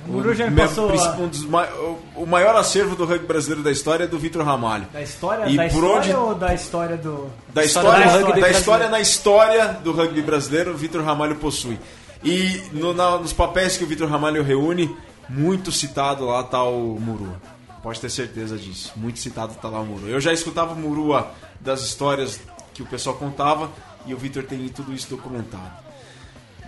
[0.09, 1.69] O Murua já me me- passou a- um dos ma-
[2.17, 4.87] o- maior acervo do rugby brasileiro da história é do Vitor Ramalho.
[4.93, 7.31] Da história, E da por história onde- ou da história do.
[7.53, 8.53] Da História história, do da rugby história
[8.89, 8.91] brasileiro.
[8.91, 11.79] na história do rugby brasileiro, o Vitor Ramalho possui.
[12.25, 14.95] E no- na- nos papéis que o Vitor Ramalho reúne,
[15.29, 17.41] muito citado lá tá o Murua.
[17.83, 18.93] Pode ter certeza disso.
[18.97, 20.09] Muito citado tá lá o Murua.
[20.09, 22.41] Eu já escutava o Murua das histórias
[22.75, 23.71] que o pessoal contava
[24.07, 25.71] e o Vitor tem tudo isso documentado.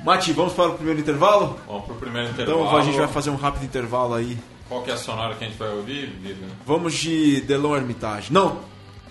[0.05, 1.61] Mati, vamos para o primeiro intervalo?
[1.67, 2.65] Vamos pro primeiro intervalo.
[2.65, 4.39] Então a gente vai fazer um rápido intervalo aí.
[4.69, 6.17] Qual que é a sonora que a gente vai ouvir?
[6.65, 8.33] Vamos de Delon Hermitage.
[8.33, 8.61] Não,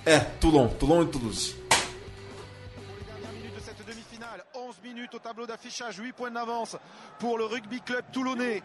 [0.06, 0.68] é Toulon.
[0.68, 1.56] Toulon e Toulouse.
[3.06, 4.42] Dernière minute de cette demi-finale.
[4.56, 6.76] 11 minutes au tableau d'affichage, 8 points d'avance
[7.20, 8.64] pour le rugby club toulonnais.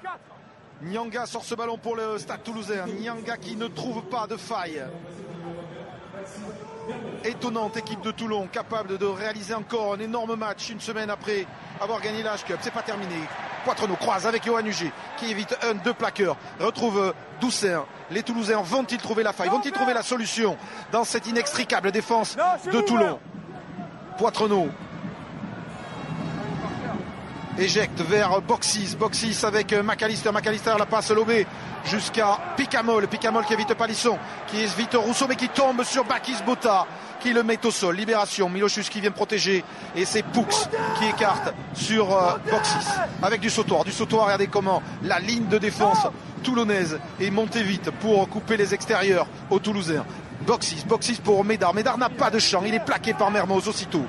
[0.83, 2.87] Nyanga sort ce ballon pour le stade toulousain.
[2.87, 4.83] Nyanga qui ne trouve pas de faille.
[7.25, 11.47] Étonnante équipe de Toulon, capable de réaliser encore un énorme match une semaine après
[11.81, 12.59] avoir gagné la H-Cup.
[12.61, 13.15] C'est pas terminé.
[13.65, 16.37] Poitrenaud croise avec Johan Huger qui évite un, deux plaqueurs.
[16.61, 17.85] Retrouve Doucin.
[18.11, 19.49] Les Toulousains vont-ils trouver la faille?
[19.49, 20.57] Vont-ils trouver la solution
[20.93, 22.37] dans cette inextricable défense
[22.71, 23.19] de Toulon?
[24.19, 24.69] Poitrenaud
[27.59, 28.97] éjecte vers Boxis.
[28.99, 30.31] Boxis avec McAllister.
[30.33, 31.47] McAllister la passe lobée
[31.85, 33.07] jusqu'à Picamol.
[33.09, 36.87] Picamol qui évite Palisson, qui évite Rousseau, mais qui tombe sur Bakis Bota,
[37.21, 37.97] qui le met au sol.
[37.97, 38.49] Libération.
[38.49, 39.65] Milochus qui vient protéger.
[39.95, 40.47] Et c'est Poux
[40.99, 42.89] qui écarte sur euh, Boxis.
[43.23, 43.85] Avec du sautoir.
[43.85, 46.07] Du sautoir, regardez comment la ligne de défense
[46.43, 50.05] toulonnaise est montée vite pour couper les extérieurs aux Toulousains.
[50.47, 51.75] Boxis, Boxis pour Médard.
[51.75, 52.63] Médard n'a pas de champ.
[52.67, 54.05] Il est plaqué par Mermoz aussitôt.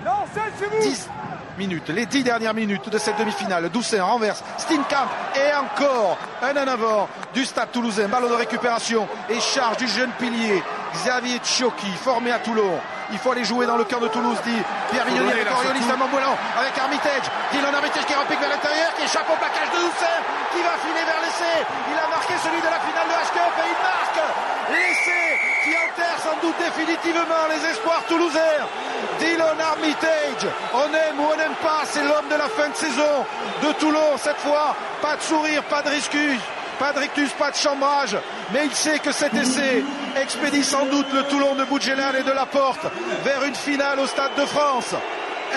[0.81, 1.09] 10
[1.57, 3.69] minutes, les 10 dernières minutes de cette demi-finale.
[3.69, 8.07] Doucet renverse, Steenkamp et encore un en avant du stade toulousain.
[8.07, 10.63] Ballon de récupération et charge du jeune pilier
[10.93, 12.79] Xavier Tchioki, formé à Toulon.
[13.11, 15.95] Il faut aller jouer dans le camp de Toulouse, dit Pierre Mignoni avec Oriolis à
[15.95, 17.29] Montboulan, avec Armitage.
[17.51, 20.17] Dylan Armitage qui repique vers l'intérieur, qui échappe au plaquage de Doucet,
[20.53, 21.57] qui va filer vers l'essai.
[21.91, 24.21] Il a marqué celui de la finale de H-Cup et il marque
[24.71, 28.61] l'essai qui enterre sans doute définitivement les espoirs toulousains.
[29.19, 33.25] Dylan Armitage, on aime ou on n'aime pas, c'est l'homme de la fin de saison
[33.63, 34.75] de Toulon cette fois.
[35.01, 36.39] Pas de sourire, pas de riscus,
[36.77, 38.15] pas de rictus, pas de chambrage,
[38.53, 39.83] mais il sait que cet essai
[40.21, 42.85] expédie sans doute le Toulon de Boudjelal et de la Porte
[43.23, 44.93] vers une finale au Stade de France.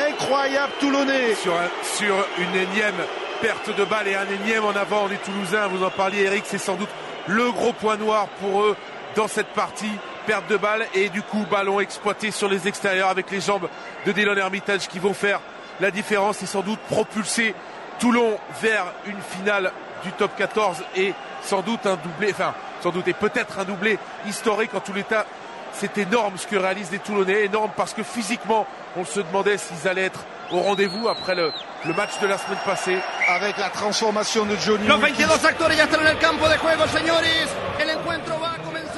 [0.08, 1.34] Incroyable Toulonnais.
[1.34, 3.02] sur une énième
[3.42, 5.66] perte de balle et un énième en avant des Toulousains.
[5.68, 6.88] Vous en parliez, Eric, c'est sans doute
[7.26, 8.76] le gros point noir pour eux
[9.16, 9.90] dans cette partie.
[10.26, 13.68] Perte de balle et du coup ballon exploité sur les extérieurs avec les jambes
[14.04, 15.40] de Dylan Hermitage qui vont faire
[15.80, 17.54] la différence et sans doute propulser
[17.98, 19.72] Toulon vers une finale
[20.04, 23.98] du top 14 et sans doute un doublé, enfin sans doute et peut-être un doublé
[24.26, 25.24] historique en tous les cas.
[25.72, 28.66] C'est énorme ce que réalisent les Toulonnais, énorme parce que physiquement,
[28.96, 31.52] on se demandait s'ils allaient être au rendez-vous après le,
[31.84, 32.98] le match de la semaine passée.
[33.28, 34.86] Avec la transformation de Johnny.
[34.86, 37.48] Los 22 actores ya están en el campo de juego, señores.
[37.78, 38.97] El encuentro va a comenzar.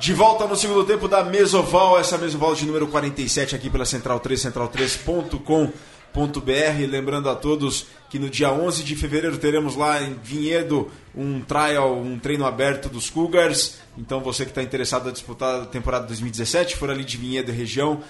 [0.00, 4.18] De volta no segundo tempo da Mesoval, essa Mesoval de número 47 aqui pela Central
[4.18, 5.70] 3, central3.com.br.
[6.88, 11.98] Lembrando a todos que no dia 11 de fevereiro teremos lá em Vinhedo um trial,
[11.98, 13.76] um treino aberto dos Cougars.
[13.98, 17.54] Então você que está interessado a disputar a temporada 2017, for ali de Vinhedo e
[17.54, 18.02] região,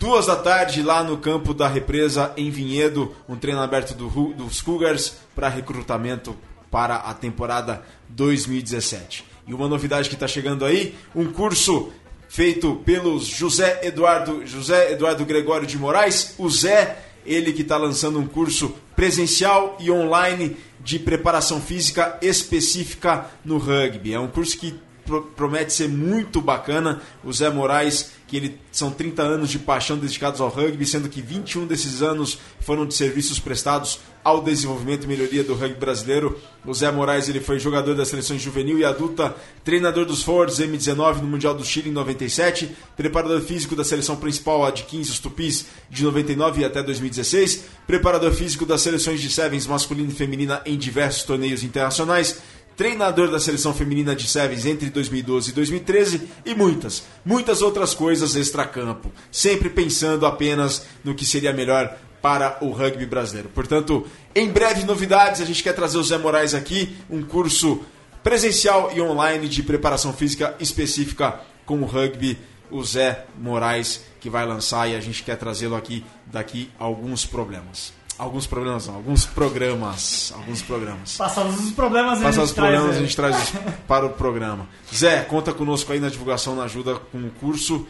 [0.00, 4.60] Duas da tarde, lá no campo da represa, em Vinhedo, um treino aberto do, dos
[4.60, 6.36] Cougars para recrutamento
[6.70, 9.29] para a temporada 2017.
[9.50, 11.90] E uma novidade que está chegando aí, um curso
[12.28, 18.20] feito pelos José Eduardo, José Eduardo Gregório de Moraes, o Zé, ele que está lançando
[18.20, 24.14] um curso presencial e online de preparação física específica no rugby.
[24.14, 24.78] É um curso que
[25.10, 27.02] pro- promete ser muito bacana.
[27.24, 31.20] O Zé Moraes, que ele são 30 anos de paixão dedicados ao rugby, sendo que
[31.20, 36.38] 21 desses anos foram de serviços prestados ao desenvolvimento e melhoria do rugby brasileiro.
[36.64, 41.16] O Zé Moraes ele foi jogador das seleções juvenil e adulta, treinador dos Forwards M19
[41.22, 45.18] no Mundial do Chile em 97, preparador físico da seleção principal a de 15 os
[45.18, 50.76] Tupis de 99 até 2016, preparador físico das seleções de Sevens masculina e feminina em
[50.76, 52.38] diversos torneios internacionais,
[52.80, 58.34] treinador da seleção feminina de Sevens entre 2012 e 2013 e muitas, muitas outras coisas
[58.34, 63.50] extracampo, sempre pensando apenas no que seria melhor para o rugby brasileiro.
[63.50, 67.82] Portanto, em breve novidades, a gente quer trazer o Zé Moraes aqui, um curso
[68.22, 72.38] presencial e online de preparação física específica com o rugby,
[72.70, 77.26] o Zé Moraes que vai lançar e a gente quer trazê-lo aqui daqui a alguns
[77.26, 77.99] problemas.
[78.20, 81.16] Alguns problemas não, alguns programas, alguns programas.
[81.16, 83.52] Passados os problemas, gente os problemas, traz, a gente traz isso
[83.88, 84.68] para o programa.
[84.94, 87.86] Zé, conta conosco aí na divulgação, na ajuda com o curso.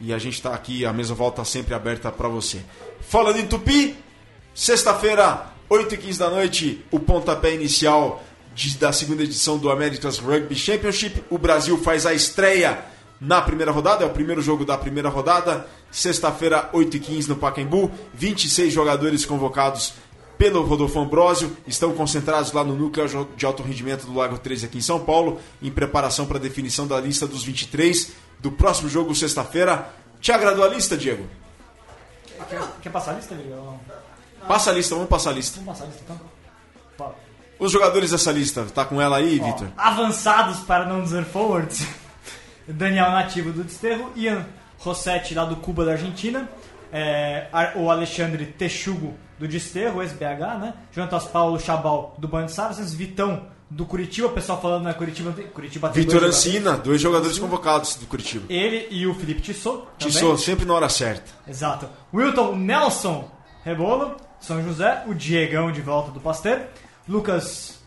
[0.00, 2.60] E a gente está aqui, a mesa volta sempre aberta para você.
[3.00, 3.96] Falando em Tupi,
[4.54, 8.22] sexta-feira, 8h15 da noite, o pontapé inicial
[8.54, 11.24] de- da segunda edição do America's Rugby Championship.
[11.30, 12.84] O Brasil faz a estreia
[13.22, 15.64] na primeira rodada, é o primeiro jogo da primeira rodada.
[15.92, 17.88] Sexta-feira, 8h15 no Pacaembu.
[18.12, 19.94] 26 jogadores convocados
[20.36, 24.78] pelo Rodolfo Ambrosio, estão concentrados lá no núcleo de alto rendimento do Lago 13 aqui
[24.78, 29.14] em São Paulo, em preparação para a definição da lista dos 23 do próximo jogo
[29.14, 29.94] sexta-feira.
[30.20, 31.28] Te agradou a lista, Diego?
[32.48, 33.78] Quer, quer passar a lista, não?
[34.48, 35.60] Passa a lista, vamos passar a lista.
[35.60, 37.12] Vamos passar a lista, então.
[37.60, 39.68] Os jogadores dessa lista, tá com ela aí, Vitor?
[39.76, 41.86] Avançados para não dizer forwards.
[42.66, 44.46] Daniel Nativo do Desterro, Ian
[44.78, 46.48] Rossetti lá do Cuba da Argentina,
[46.92, 47.46] é,
[47.76, 50.74] o Alexandre Texugo do Desterro, ex-BH, né?
[50.92, 55.46] Jonatas Paulo Chabal do Buenos Aires, Vitão do Curitiba, o pessoal falando na Curitiba, tem-
[55.46, 58.44] Curitiba tem Vitor Ancina, dois jogadores convocados do Curitiba.
[58.50, 59.84] Ele e o Felipe Tissot.
[59.98, 61.30] Tissot, sempre na hora certa.
[61.48, 61.88] Exato.
[62.12, 63.30] Wilton Nelson
[63.64, 65.02] Rebolo, São José.
[65.06, 66.60] O Diegão de volta do Pasteur.
[67.08, 67.80] Lucas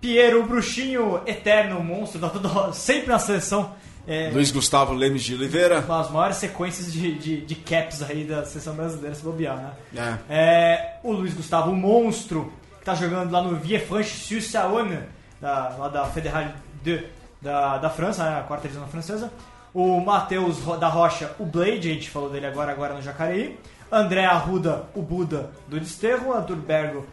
[0.00, 3.74] Piero Bruxinho, eterno monstro, tá sempre na seleção.
[4.06, 5.80] É, Luiz Gustavo Lemes de Oliveira.
[5.80, 10.18] uma das maiores sequências de, de, de caps aí da seleção brasileira, se bobear, né?
[10.28, 10.34] É.
[10.34, 14.98] É, o Luiz Gustavo, o monstro, que tá jogando lá no Villefranche-sur-Saône,
[15.40, 16.52] da, lá da Fédérale
[16.84, 17.02] 2
[17.42, 19.30] da, da França, né, a quarta divisão francesa.
[19.74, 23.58] O Matheus da Rocha, o Blade, a gente falou dele agora, agora no Jacareí.
[23.90, 26.32] André Arruda, o Buda do Desterro.
[26.32, 27.06] Arthur Bergo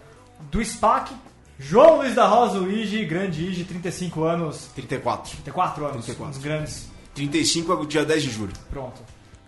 [0.52, 1.14] do SPAC.
[1.60, 5.32] João Luiz da Rosa, o Ige, grande Ige, 35 anos, 34.
[5.32, 6.26] 34 anos, 34.
[6.26, 8.54] um dos grandes 35 é o dia 10 de julho.
[8.70, 9.02] Pronto.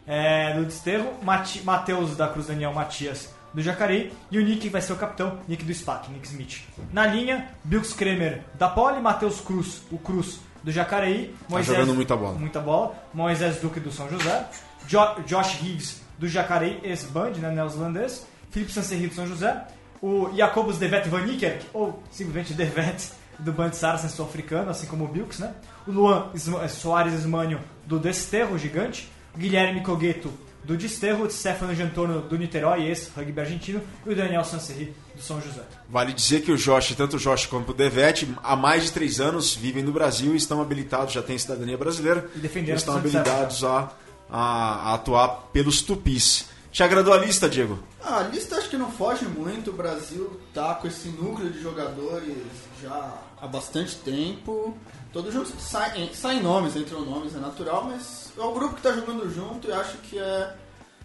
[0.06, 4.82] É, do Desterro, Mati- Matheus da Cruz Daniel Matias do Jacareí e o Nick vai
[4.82, 6.62] ser o capitão, Nick do SPAC, Nick Smith.
[6.92, 12.16] Na linha, Bilks Kremer da Poli, Matheus Cruz, o Cruz do Jacareí, Tá jogando muita
[12.16, 12.38] bola.
[12.38, 12.94] Muita bola.
[13.14, 14.48] Moisés Duque do São José,
[14.88, 19.66] Jo- Josh Higgs do Jacareí, ex-band, né, neozelandês, Felipe Sancerri do São José,
[20.02, 25.08] o Jacobus Devet Van Niekerk, ou simplesmente Devet do Band Saracens sul-africano, assim como o
[25.08, 25.54] Bilks, né?
[25.88, 30.32] O Luan Isma- Soares Ismânio do Desterro, gigante, o Guilherme Cogueto
[30.64, 35.62] do Desterro, Stefano Giantorno do Niterói, ex-rugby argentino, e o Daniel Sancerri do São José.
[35.90, 39.20] Vale dizer que o Josh, tanto o Josh quanto o Devete, há mais de três
[39.20, 43.00] anos vivem no Brasil e estão habilitados, já têm cidadania brasileira, E defenderam estão de
[43.00, 43.92] habilitados a,
[44.30, 46.46] a- a atuar pelos tupis.
[46.72, 47.78] Te agradou a lista, Diego?
[48.02, 49.72] Ah, a lista acho que não foge muito.
[49.72, 52.34] O Brasil tá com esse núcleo de jogadores
[52.82, 54.76] já há bastante tempo.
[55.12, 58.94] Todos juntos saem, saem nomes, entram nomes, é natural, mas é o grupo que tá
[58.94, 60.56] jogando junto e acho que é.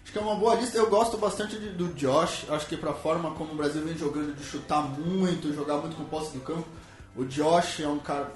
[0.03, 0.77] Acho que é uma boa lista.
[0.77, 2.45] Eu gosto bastante de- do Josh.
[2.49, 6.05] Acho que pra forma como o Brasil vem jogando, de chutar muito, jogar muito com
[6.05, 6.65] posse do campo.
[7.13, 8.31] O Josh é um cara.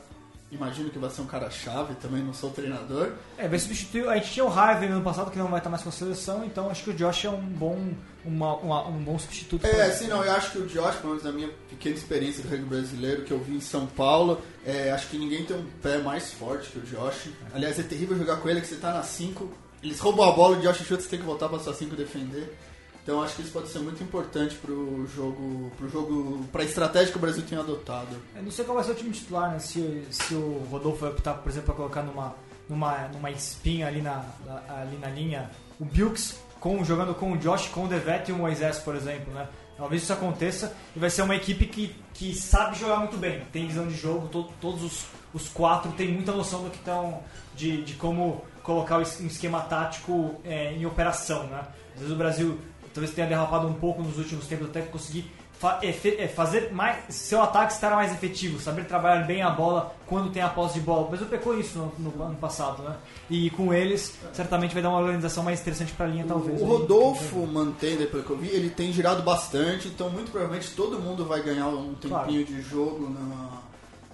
[0.52, 3.14] Imagino que vai ser um cara chave, também não sou treinador.
[3.38, 4.08] É, vai substituir.
[4.10, 5.92] A gente tinha o Harvey no ano passado que não vai estar mais com a
[5.94, 7.94] seleção, então acho que o Josh é um bom,
[8.26, 9.66] uma- uma- um bom substituto.
[9.66, 12.50] É, sim, não, eu acho que o Josh, pelo menos na minha pequena experiência do
[12.50, 16.00] rugby brasileiro que eu vi em São Paulo, é, acho que ninguém tem um pé
[16.00, 17.30] mais forte que o Josh.
[17.54, 19.50] Aliás, é terrível jogar com ele, que você tá na 5,
[19.82, 22.58] eles roubam a bola, o Josh chuta, você tem que voltar pra sua 5 defender.
[23.04, 27.18] Então acho que isso pode ser muito importante pro jogo, pro jogo, pra estratégia que
[27.18, 28.16] o Brasil tem adotado.
[28.36, 29.60] Eu não sei qual vai ser o time titular, né?
[29.60, 32.36] Se, se o Rodolfo vai optar, por exemplo, pra colocar numa,
[32.70, 37.38] numa, numa espinha ali na, na- ali na linha o Bilks com, jogando com o
[37.38, 39.48] Josh, com o Devet e o Moisés, por exemplo, né?
[39.76, 43.66] Talvez isso aconteça e vai ser uma equipe que, que sabe jogar muito bem, tem
[43.66, 47.24] visão de jogo, to, todos os, os quatro têm muita noção do que estão,
[47.56, 51.64] de, de como colocar um esquema tático é, em operação, né?
[51.96, 52.60] Às vezes o Brasil
[52.93, 57.39] talvez tenha derrapado um pouco nos últimos tempos até conseguir fa é, fazer mais seu
[57.39, 61.08] ataque estar mais efetivo, saber trabalhar bem a bola quando tem a posse de bola.
[61.12, 62.95] Mas eu pecou isso no, no, ano passado, né?
[63.30, 66.60] E com eles, certamente vai dar uma organização mais interessante para a linha, talvez.
[66.60, 70.99] O Rodolfo mantém, depois que eu vi, ele tem girado bastante, então muito provavelmente todo
[70.99, 72.45] mundo vai ganhar um tempinho claro.
[72.45, 73.62] de jogo na,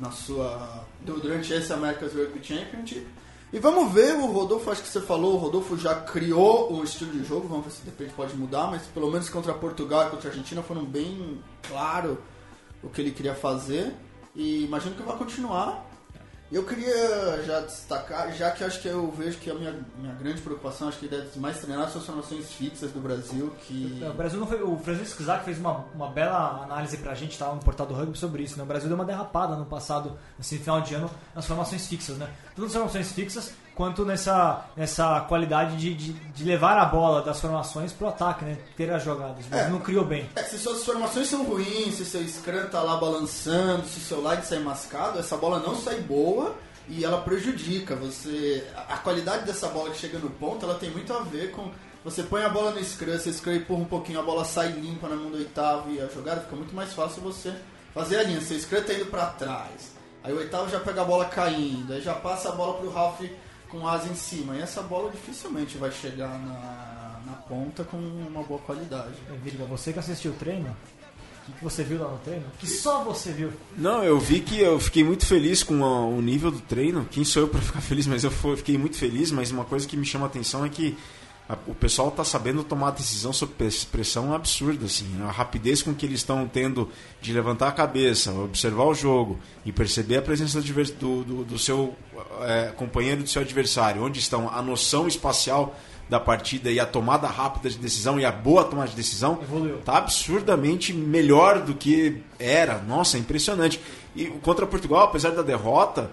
[0.02, 3.08] na sua durante esse America's Rugby Championship.
[3.52, 7.12] E vamos ver, o Rodolfo, acho que você falou, o Rodolfo já criou o estilo
[7.14, 10.10] de jogo, vamos ver se de repente pode mudar, mas pelo menos contra Portugal e
[10.10, 12.18] contra a Argentina foram bem claro
[12.84, 13.96] o que ele queria fazer.
[14.36, 15.87] E imagino que vai continuar.
[16.50, 20.42] Eu queria já destacar, já que acho que eu vejo que a minha, minha grande
[20.42, 24.02] preocupação, acho que deve mais treinar são as formações fixas do Brasil, que...
[24.10, 27.56] O Brasil não foi, o Francisco Zac fez uma, uma bela análise pra gente, tava
[27.56, 28.64] no portal do rugby sobre isso, né?
[28.64, 32.30] O Brasil deu uma derrapada no passado, assim, final de ano, nas formações fixas, né?
[32.56, 37.40] Tanto nas formações fixas, quanto nessa, nessa qualidade de, de, de levar a bola das
[37.40, 38.58] formações pro ataque, né?
[38.76, 40.28] Ter as jogadas, mas é, não criou bem.
[40.36, 44.42] É, se suas formações são ruins, se seu scrum tá lá balançando, se seu line
[44.42, 46.56] sai mascado, essa bola não sai boa
[46.90, 47.96] e ela prejudica.
[47.98, 51.70] Você A qualidade dessa bola que chega no ponto, ela tem muito a ver com...
[52.04, 55.08] Você põe a bola no scrum, você scrum empurra um pouquinho, a bola sai limpa
[55.08, 57.54] na mão do oitavo e a jogada fica muito mais fácil você
[57.94, 58.42] fazer a linha.
[58.42, 59.92] Seu scrum tá indo pra trás.
[60.24, 63.22] Aí o oitavo já pega a bola caindo, aí já passa a bola pro Ralph
[63.70, 64.56] com asa em cima.
[64.56, 69.16] E essa bola dificilmente vai chegar na, na ponta com uma boa qualidade.
[69.30, 70.76] É, Virga, você que assistiu o treino,
[71.48, 72.46] o que, você viu lá no treino?
[72.60, 73.52] Que só você viu?
[73.78, 77.08] Não, eu vi que eu fiquei muito feliz com o nível do treino.
[77.10, 78.06] Quem sou eu para ficar feliz?
[78.06, 79.32] Mas eu fiquei muito feliz.
[79.32, 80.98] Mas uma coisa que me chama a atenção é que
[81.66, 83.54] o pessoal está sabendo tomar decisão sob
[83.90, 85.08] pressão absurda, assim.
[85.24, 86.90] A rapidez com que eles estão tendo
[87.22, 91.96] de levantar a cabeça, observar o jogo e perceber a presença do, do, do seu
[92.42, 95.74] é, companheiro, do seu adversário, onde estão a noção espacial
[96.10, 99.78] da partida e a tomada rápida de decisão e a boa tomada de decisão Evoluiu.
[99.80, 102.80] tá absurdamente melhor do que era.
[102.80, 103.80] Nossa, é impressionante.
[104.16, 106.12] E contra Portugal, apesar da derrota,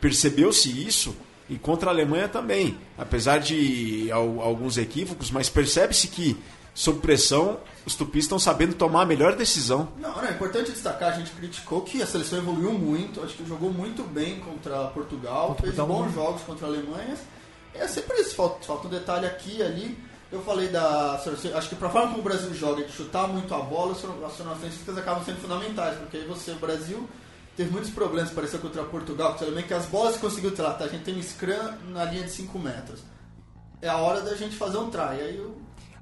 [0.00, 1.14] percebeu-se isso
[1.48, 6.36] e contra a Alemanha também, apesar de alguns equívocos, mas percebe-se que,
[6.74, 9.88] sob pressão, os tupis estão sabendo tomar a melhor decisão.
[9.98, 13.46] Não, não, é importante destacar, a gente criticou que a seleção evoluiu muito, acho que
[13.46, 17.14] jogou muito bem contra Portugal, contra fez Portugal, bons jogos contra a Alemanha.
[17.74, 19.98] É sempre isso, falta, falta um detalhe aqui e ali.
[20.32, 21.20] Eu falei da.
[21.54, 24.74] Acho que para forma como o Brasil joga, de chutar muito a bola, as formações
[24.98, 27.08] acabam sendo fundamentais, porque aí você, o Brasil,
[27.56, 30.84] teve muitos problemas, pareceu contra Portugal, que as bolas conseguiu tratar.
[30.84, 33.00] A gente tem um scrum na linha de 5 metros.
[33.80, 35.20] É a hora da gente fazer um try.
[35.20, 35.56] Aí eu...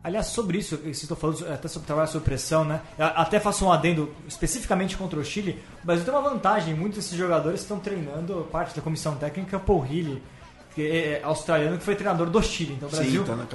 [0.04, 2.80] Aliás, sobre isso, se estou falando até sobre trabalho sob pressão, né?
[2.98, 5.62] Eu até faço um adendo especificamente contra o Chile.
[5.82, 9.84] O Brasil tem uma vantagem, muitos desses jogadores estão treinando parte da comissão técnica Paul
[9.84, 10.20] Healy,
[10.74, 12.74] que é, é australiano que foi treinador do Chile.
[12.74, 13.46] Então o Brasil Sim, tá na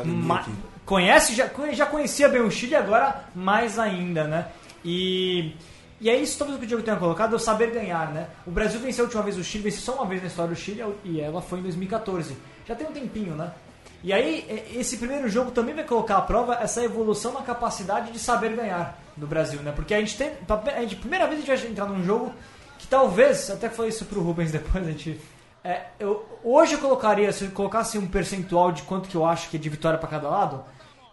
[0.86, 4.48] conhece, já, já conhecia bem o Chile, agora mais ainda, né?
[4.86, 5.54] E
[6.00, 8.28] e é isso talvez o que o Diego tenha colocado, é o saber ganhar, né?
[8.46, 10.58] O Brasil venceu a última vez o Chile, venceu só uma vez na história do
[10.58, 12.38] Chile e ela foi em 2014.
[12.68, 13.52] Já tem um tempinho, né?
[14.04, 18.12] E aí, é, esse primeiro jogo também vai colocar à prova essa evolução na capacidade
[18.12, 19.72] de saber ganhar do Brasil, né?
[19.76, 20.32] Porque a gente tem.
[20.48, 22.32] A gente, primeira vez a gente vai entrar num jogo
[22.78, 25.20] que talvez, até foi isso pro Rubens depois, a gente.
[25.64, 29.50] É, eu, hoje eu colocaria, se eu colocasse um percentual de quanto que eu acho
[29.50, 30.64] que é de vitória para cada lado,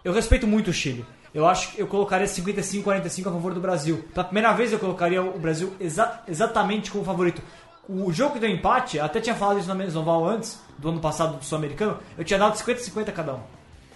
[0.04, 4.04] eu respeito muito o Chile eu acho que eu colocaria 55-45 a favor do Brasil.
[4.14, 7.42] Pela primeira vez eu colocaria o Brasil exa exatamente como favorito.
[7.88, 11.36] O jogo que deu empate, até tinha falado isso na Mesoval antes, do ano passado
[11.36, 13.40] do Sul-Americano, eu tinha dado 50-50 cada um.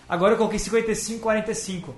[0.09, 1.91] Agora eu coloquei 55-45.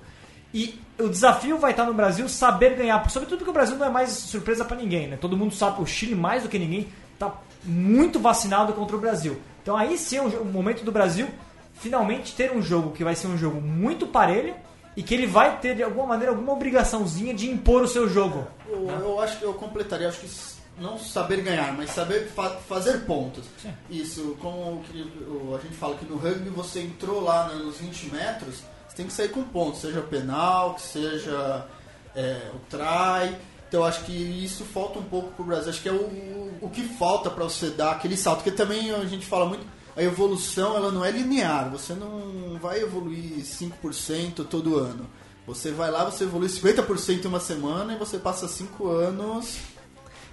[0.53, 3.89] E o desafio vai estar no Brasil saber ganhar, sobretudo porque o Brasil não é
[3.89, 5.17] mais surpresa para ninguém, né?
[5.17, 9.39] Todo mundo sabe, o Chile mais do que ninguém está muito vacinado contra o Brasil.
[9.63, 11.27] Então aí sim é o momento do Brasil
[11.73, 14.53] finalmente ter um jogo que vai ser um jogo muito parelho,
[14.95, 18.45] e que ele vai ter de alguma maneira alguma obrigaçãozinha de impor o seu jogo.
[18.67, 18.97] Eu, né?
[19.01, 20.29] eu acho que eu completaria, acho que
[20.81, 23.45] não saber ganhar, mas saber fa fazer pontos.
[23.61, 23.73] Sim.
[23.89, 24.83] Isso, como
[25.55, 29.13] a gente fala que no rugby você entrou lá nos 20 metros, você tem que
[29.13, 31.65] sair com pontos, seja penal, que seja
[32.15, 33.35] é, o try.
[33.67, 35.69] Então eu acho que isso falta um pouco pro Brasil.
[35.69, 39.05] Acho que é o, o que falta para você dar aquele salto, porque também a
[39.05, 41.69] gente fala muito a evolução ela não é linear.
[41.71, 45.09] Você não vai evoluir 5% todo ano.
[45.45, 49.57] Você vai lá, você evolui 50% em uma semana e você passa 5 anos.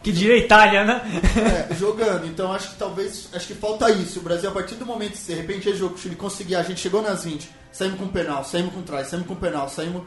[0.02, 1.02] Que diria Itália, né?
[1.70, 2.26] É, jogando.
[2.26, 3.28] Então acho que talvez.
[3.32, 4.20] Acho que falta isso.
[4.20, 6.62] O Brasil, a partir do momento que de repente é jogo, o Chile conseguir, a
[6.62, 10.02] gente chegou nas 20, saímos com penal, saímos com trás, saímos com penal, saímos.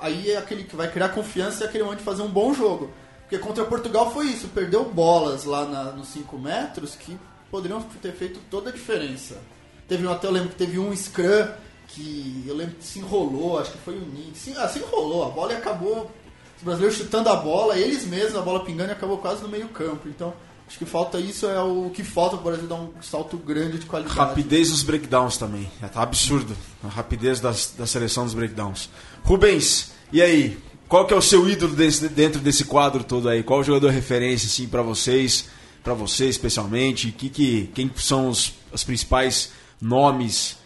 [0.00, 2.54] Aí é aquele que vai criar confiança e é aquele momento de fazer um bom
[2.54, 2.90] jogo.
[3.20, 7.18] Porque contra Portugal foi isso, perdeu bolas lá na, nos 5 metros que
[7.54, 9.40] poderiam ter feito toda a diferença.
[9.86, 11.46] Teve até eu lembro que teve um scrum
[11.86, 14.36] que eu lembro que se enrolou, acho que foi o Nick.
[14.36, 16.10] Se, ah, se enrolou, a bola e acabou.
[16.56, 19.68] Os brasileiros chutando a bola, eles mesmos, a bola pingando e acabou quase no meio
[19.68, 20.08] campo.
[20.08, 20.34] Então,
[20.66, 23.78] acho que falta isso, é o que falta para o Brasil dar um salto grande
[23.78, 24.16] de qualidade.
[24.18, 25.70] Rapidez dos breakdowns também.
[25.80, 26.56] É, tá absurdo.
[26.82, 28.90] A rapidez das, da seleção dos breakdowns.
[29.22, 30.58] Rubens, e aí?
[30.88, 33.42] Qual que é o seu ídolo desse- dentro desse quadro todo aí?
[33.44, 35.46] Qual o jogador referência assim para vocês,
[35.84, 37.12] para você especialmente?
[37.12, 40.58] Que, que, quem são os, os principais nomes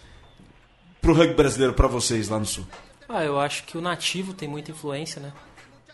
[1.03, 2.65] pro rugby brasileiro para vocês lá no sul?
[3.09, 5.33] Ah, eu acho que o nativo tem muita influência, né?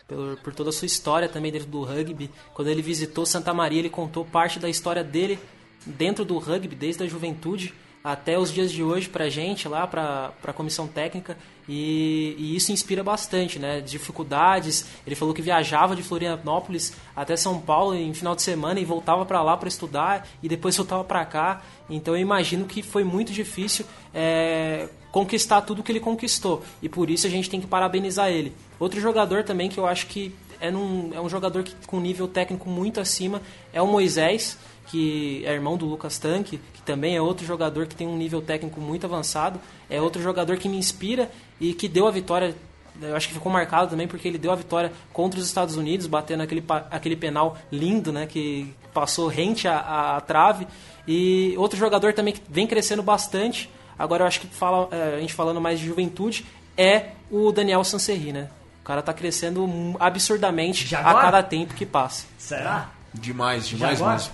[0.07, 2.31] Por, por toda a sua história também dentro do rugby.
[2.53, 5.39] Quando ele visitou Santa Maria, ele contou parte da história dele
[5.87, 10.31] dentro do rugby, desde a juventude até os dias de hoje pra gente lá, pra,
[10.43, 11.39] pra comissão técnica.
[11.67, 13.81] E, e isso inspira bastante, né?
[13.81, 14.85] Dificuldades.
[15.07, 19.25] Ele falou que viajava de Florianópolis até São Paulo em final de semana e voltava
[19.25, 21.63] pra lá pra estudar e depois voltava pra cá.
[21.89, 26.63] Então eu imagino que foi muito difícil é, conquistar tudo que ele conquistou.
[26.83, 28.53] E por isso a gente tem que parabenizar ele.
[28.79, 32.29] Outro jogador também que eu acho que é, num, é um jogador que, com nível
[32.29, 33.41] técnico muito acima
[33.73, 37.95] é o Moisés, que é irmão do Lucas Tanque, que também é outro jogador que
[37.95, 39.61] tem um nível técnico muito avançado.
[39.89, 41.31] É outro jogador que me inspira
[41.61, 42.55] e que deu a vitória.
[43.01, 46.07] Eu acho que ficou marcado também porque ele deu a vitória contra os Estados Unidos,
[46.07, 48.27] batendo aquele, aquele penal lindo, né?
[48.27, 50.67] Que passou rente à, à trave.
[51.07, 53.71] E outro jogador também que vem crescendo bastante.
[53.99, 56.45] Agora eu acho que fala, é, a gente falando mais de juventude
[56.77, 58.49] é o Daniel Sanserri, né?
[58.81, 62.27] O cara tá crescendo absurdamente a cada tempo que passa.
[62.37, 62.91] Será?
[63.15, 64.33] Demais, demais mesmo.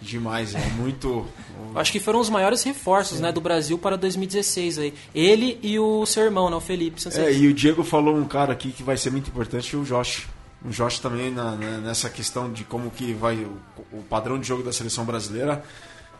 [0.00, 1.26] Demais, é muito.
[1.74, 4.94] Acho que foram os maiores reforços né, do Brasil para 2016 aí.
[5.14, 8.52] Ele e o seu irmão, né, o Felipe É, e o Diego falou um cara
[8.52, 10.26] aqui que vai ser muito importante, o Josh.
[10.64, 13.56] O Josh também na- na- nessa questão de como que vai o,
[13.92, 15.62] o padrão de jogo da seleção brasileira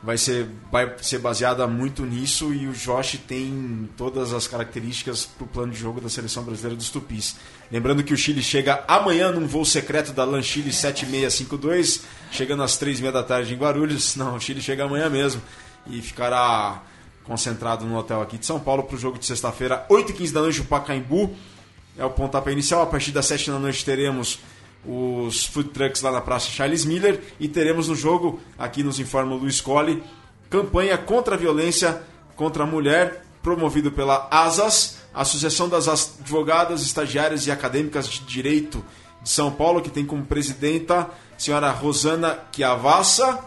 [0.07, 5.45] vai ser vai ser baseada muito nisso e o Josh tem todas as características para
[5.45, 7.35] o plano de jogo da seleção brasileira dos Tupis.
[7.73, 12.79] Lembrando que o Chile chega amanhã num voo secreto da LAN Chile 7652, chegando às
[12.79, 14.15] 3h30 da tarde em Guarulhos.
[14.15, 15.43] Não, o Chile chega amanhã mesmo
[15.89, 16.85] e ficará
[17.25, 20.61] concentrado no hotel aqui de São Paulo para o jogo de sexta-feira, 8h15 da noite,
[20.61, 21.35] o Pacaembu.
[21.99, 22.83] É o pontapé inicial.
[22.83, 24.39] A partir das 7 da noite teremos
[24.87, 29.35] os food trucks lá na Praça Charles Miller e teremos no jogo, aqui nos informa
[29.35, 30.03] o Luiz Colli,
[30.49, 32.03] campanha contra a violência
[32.37, 38.85] contra a mulher, promovido pela ASAS, Associação das Advogadas, Estagiárias e Acadêmicas de Direito
[39.23, 43.41] de São Paulo, que tem como presidenta a senhora Rosana Chiavassa.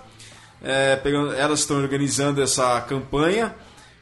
[0.62, 1.00] É,
[1.38, 3.56] elas estão organizando essa campanha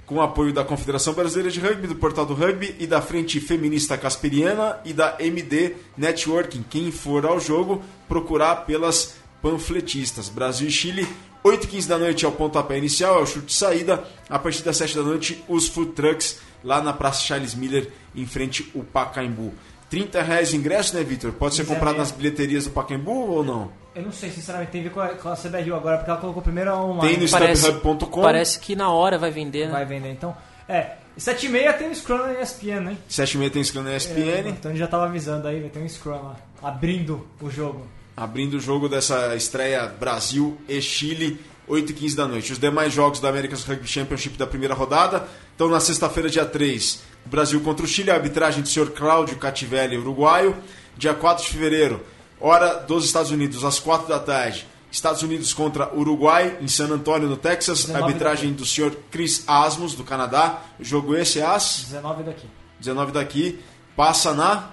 [0.07, 3.41] com o apoio da Confederação Brasileira de Rugby, do Portal do Rugby e da Frente
[3.41, 6.63] Feminista Casperiana e da MD Networking.
[6.69, 10.29] Quem for ao jogo, procurar pelas panfletistas.
[10.29, 11.05] Brasil e Chile,
[11.43, 14.01] 8h15 da noite é o pontapé inicial, é o chute de saída.
[14.29, 18.25] A partir das 7 da noite, os food trucks lá na Praça Charles Miller, em
[18.25, 19.53] frente ao Pacaembu.
[19.89, 21.33] 30 reais ingresso, né, Vitor?
[21.33, 23.71] Pode ser comprado nas bilheterias do Pacaembu ou não?
[23.97, 26.19] Eu não sei, sinceramente, tem a ver com a, com a CBRU agora, porque ela
[26.19, 27.15] colocou primeiro online.
[27.15, 28.21] Tem no Parece, StubHub.com.
[28.21, 29.71] parece que na hora vai vender, né?
[29.71, 30.37] Vai vender, então.
[30.69, 32.97] É, 7h30 tem o Scrum na ESPN, né?
[33.09, 34.49] 7h30 tem Scrum na ESPN.
[34.49, 37.87] Então a gente já tava avisando aí, vai ter um Scrum lá, abrindo o jogo.
[38.15, 42.51] abrindo o jogo dessa estreia Brasil e Chile, 8 e 15 da noite.
[42.51, 47.01] Os demais jogos da America's Rugby Championship da primeira rodada estão na sexta-feira, dia 3,
[47.25, 50.55] Brasil contra o Chile, a arbitragem do senhor Cláudio Cativelli, uruguaio.
[50.95, 52.03] Dia 4 de fevereiro,
[52.39, 54.67] hora dos Estados Unidos, às 4 da tarde.
[54.89, 57.85] Estados Unidos contra Uruguai, em San Antônio, no Texas.
[57.85, 60.61] 19 Arbitragem do senhor Chris Asmus, do Canadá.
[60.79, 62.47] O jogo esse é às 19 daqui.
[62.79, 63.59] 19 daqui.
[63.95, 64.69] Passa na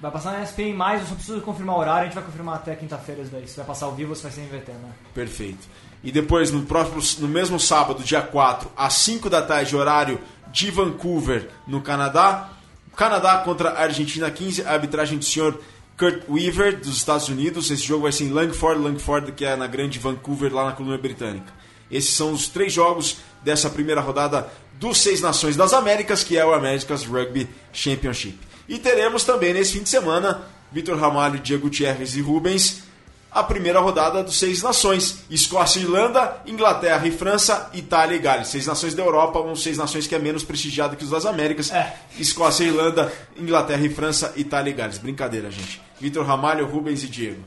[0.00, 2.54] Vai passar na ESPN mais, eu só preciso confirmar o horário, a gente vai confirmar
[2.54, 3.46] até quinta-feira isso daí.
[3.46, 4.92] Se vai passar ao vivo ou se vai ser em VT, né?
[5.12, 5.68] Perfeito.
[6.02, 10.18] E depois, no, próximo, no mesmo sábado, dia 4, às 5 da tarde, horário
[10.50, 12.48] de Vancouver, no Canadá.
[12.96, 15.60] Canadá contra a Argentina 15, a arbitragem do senhor
[16.00, 17.70] Kurt Weaver, dos Estados Unidos.
[17.70, 20.96] Esse jogo vai ser em Langford, Langford, que é na grande Vancouver, lá na Colômbia
[20.96, 21.52] Britânica.
[21.90, 26.46] Esses são os três jogos dessa primeira rodada dos Seis Nações das Américas, que é
[26.46, 28.38] o America's Rugby Championship.
[28.66, 30.42] E teremos também nesse fim de semana
[30.72, 32.82] Vitor Ramalho, Diego Gutierrez e Rubens
[33.30, 35.24] a primeira rodada dos Seis Nações.
[35.30, 38.48] Escócia e Irlanda, Inglaterra e França, Itália e Gales.
[38.48, 41.72] Seis nações da Europa, um seis nações que é menos prestigiado que os das Américas.
[41.72, 41.94] É.
[42.18, 44.98] Escócia e Irlanda, Inglaterra e França, Itália e Gales.
[44.98, 45.80] Brincadeira, gente.
[46.00, 47.42] Vitor Ramalho, Rubens e Diego.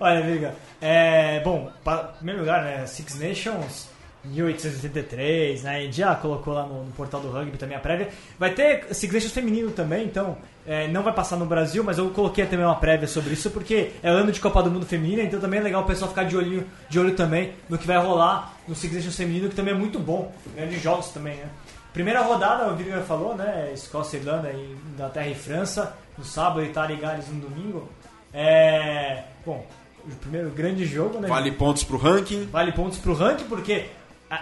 [0.00, 3.86] Olha, Viga, é, bom, para, em primeiro lugar, né, Six Nations
[4.24, 8.08] 1883, né, a gente já colocou lá no, no portal do rugby também a prévia.
[8.36, 12.10] Vai ter Six Nations feminino também, então é, não vai passar no Brasil, mas eu
[12.10, 15.40] coloquei também uma prévia sobre isso porque é ano de Copa do Mundo feminina, então
[15.40, 18.54] também é legal o pessoal ficar de olho, de olho também no que vai rolar
[18.66, 21.48] no Six Nations feminino, que também é muito bom, grandes jogos também, né.
[21.92, 24.50] Primeira rodada, o Viga falou, né, Escócia, Irlanda,
[24.94, 27.86] Inglaterra e França, no sábado, Itália e Gales no domingo.
[28.32, 29.66] É, bom,
[30.04, 31.28] o primeiro grande jogo, né?
[31.28, 32.46] Vale pontos pro ranking.
[32.46, 33.86] Vale pontos pro ranking, porque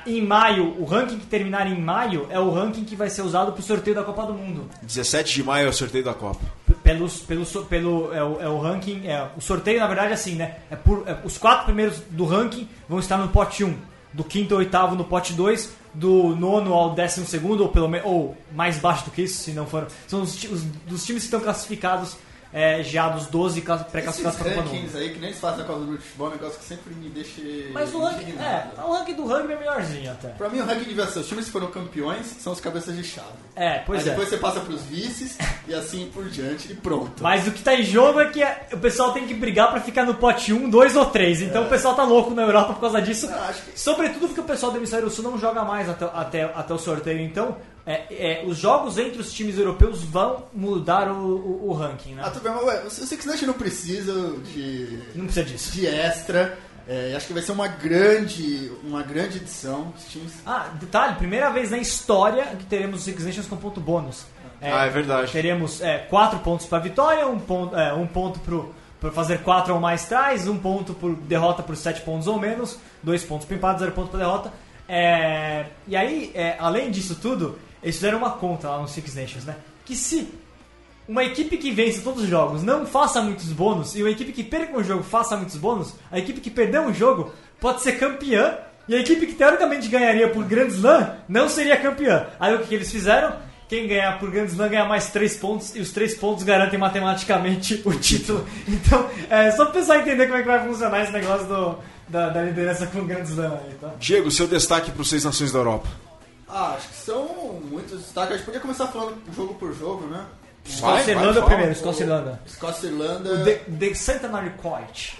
[0.06, 3.52] em maio, o ranking que terminar em maio é o ranking que vai ser usado
[3.52, 4.68] pro sorteio da Copa do Mundo.
[4.82, 6.40] 17 de maio é o sorteio da Copa.
[6.82, 10.36] Pelos, pelo, pelo é, o, é o ranking, é, o sorteio na verdade é assim,
[10.36, 10.56] né?
[10.70, 13.74] É por, é, os quatro primeiros do ranking vão estar no pote 1,
[14.12, 18.36] do quinto ao oitavo no pote 2, do nono ao décimo segundo, ou pelo ou
[18.52, 19.88] mais baixo do que isso, se não for.
[20.06, 22.16] São os, os dos times que estão classificados
[22.52, 24.96] é, já dos 12 clas- Esses pré-classificados para a Copa do Mundo.
[24.98, 26.94] aí, que nem se faz na Copa do Mundo Futebol, é um negócio que sempre
[26.94, 27.40] me deixa
[27.72, 30.28] Mas o ranking, é, o ranking do rugby é melhorzinho até.
[30.30, 33.04] Pra mim, o ranking devia ser os times que foram campeões são os cabeças de
[33.04, 33.28] chave.
[33.54, 34.10] É, pois Aí é.
[34.10, 35.38] depois você passa pros vices
[35.68, 37.22] e assim por diante e pronto.
[37.22, 39.80] Mas o que tá em jogo é que é- o pessoal tem que brigar pra
[39.80, 41.42] ficar no pote 1, 2 ou 3.
[41.42, 43.28] Então o pessoal tá louco na Europa por causa disso.
[43.30, 46.42] Não, acho que- Sobretudo porque o pessoal do Hemisfério Sul não joga mais até, até,
[46.44, 47.20] até o sorteio.
[47.20, 47.56] Então,
[47.86, 52.22] é, é, os jogos entre os times europeus vão mudar o, o, o ranking, né?
[52.24, 54.12] Ah, tudo bem, mas ué, o Six Nations não precisa
[54.52, 55.72] de, Não precisa disso.
[55.72, 56.58] de extra.
[56.88, 59.92] É, acho que vai ser uma grande, uma grande edição.
[59.96, 63.80] Os times Ah, detalhe, primeira vez na história que teremos o Six Nations com ponto
[63.80, 64.24] bônus.
[64.62, 65.32] Ah, é verdade.
[65.32, 69.72] Teremos é, quatro pontos para vitória, um ponto, é, um ponto pro, pro fazer quatro
[69.72, 73.56] ou mais trás, um ponto por derrota por sete pontos ou menos, dois pontos para
[73.56, 74.52] empate, zero ponto para derrota.
[74.88, 79.44] É, e aí, é, além disso tudo, eles fizeram uma conta lá no Six Nations,
[79.44, 79.56] né?
[79.84, 80.28] Que se
[81.08, 84.44] uma equipe que vence todos os jogos não faça muitos bônus e uma equipe que
[84.44, 88.56] perca um jogo faça muitos bônus, a equipe que perdeu um jogo pode ser campeã
[88.86, 92.26] e a equipe que teoricamente ganharia por Grand Slam não seria campeã.
[92.38, 93.34] Aí o que, que eles fizeram?
[93.68, 97.82] Quem ganhar por Grand Slam ganha mais 3 pontos e os 3 pontos garantem matematicamente
[97.84, 98.44] o título.
[98.66, 101.78] Então, é só pro pessoal entender como é que vai funcionar esse negócio do,
[102.08, 103.92] da, da liderança com o Grand Slam aí, tá?
[103.98, 105.88] Diego, seu destaque para os seis nações da Europa.
[106.52, 107.26] Ah, acho que são
[107.70, 108.32] muitos destaques.
[108.32, 110.24] A gente podia começar falando jogo por jogo, né?
[110.64, 111.46] Escócia e Irlanda fala.
[111.46, 112.40] primeiro, Escócia e Irlanda.
[112.46, 113.32] Escócia e Irlanda.
[113.34, 115.12] O The, The Centenary Quart.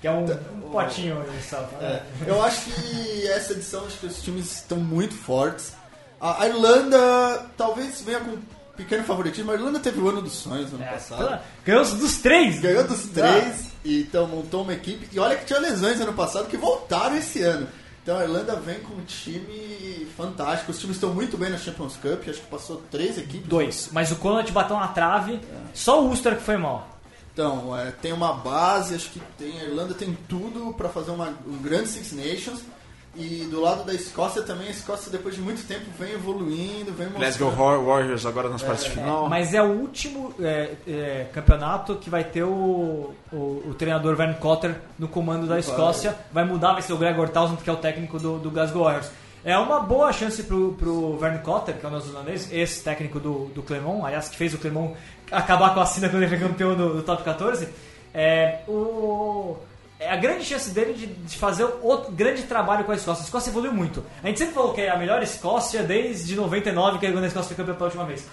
[0.00, 1.68] Que é um, um potinho aí, sabe?
[1.80, 5.72] É, eu acho que essa edição, acho que os times estão muito fortes.
[6.20, 8.42] A Irlanda talvez venha com um
[8.76, 9.50] pequeno favoritismo.
[9.52, 11.38] A Irlanda teve o ano dos sonhos no ano É, passado.
[11.64, 12.60] Ganhou dos três.
[12.60, 15.08] Ganhou dos três, e então montou uma equipe.
[15.12, 17.66] E olha que tinha lesões ano passado que voltaram esse ano.
[18.04, 20.70] Então a Irlanda vem com um time fantástico.
[20.70, 22.28] Os times estão muito bem na Champions Cup.
[22.28, 23.48] Acho que passou três equipes.
[23.48, 23.88] Dois.
[23.92, 25.40] Mas o Connacht bateu na trave.
[25.72, 26.86] Só o Ulster que foi mal.
[27.32, 31.34] Então, é, tem uma base, acho que tem, a Irlanda tem tudo para fazer uma,
[31.46, 32.60] um grande Six Nations.
[33.16, 37.08] E do lado da Escócia também, a Escócia depois de muito tempo vem evoluindo, vem
[37.08, 37.86] Glasgow mostrando.
[37.86, 39.28] Warriors agora nas partes de final.
[39.28, 43.36] Mas é o último é, é, campeonato que vai ter o, o,
[43.68, 46.16] o treinador Van Cotter no comando da Escócia.
[46.32, 49.10] Vai mudar, vai ser o Gregor Townsend, que é o técnico do, do Glasgow Warriors.
[49.44, 53.62] É uma boa chance pro, pro Vern Cotter, que é o neozelandês, ex-técnico do, do
[53.62, 54.96] Clermont, aliás, que fez o Clermont
[55.30, 57.68] acabar com a sina quando ele foi campeão do, do Top 14.
[58.14, 59.73] É, o, é
[60.10, 63.22] a grande chance dele de, de fazer outro grande trabalho com a Escócia.
[63.22, 64.04] A Escócia evoluiu muito.
[64.22, 67.28] A gente sempre falou que é a melhor Escócia desde 99, que é quando a
[67.28, 68.24] Escócia foi campeã pela última vez.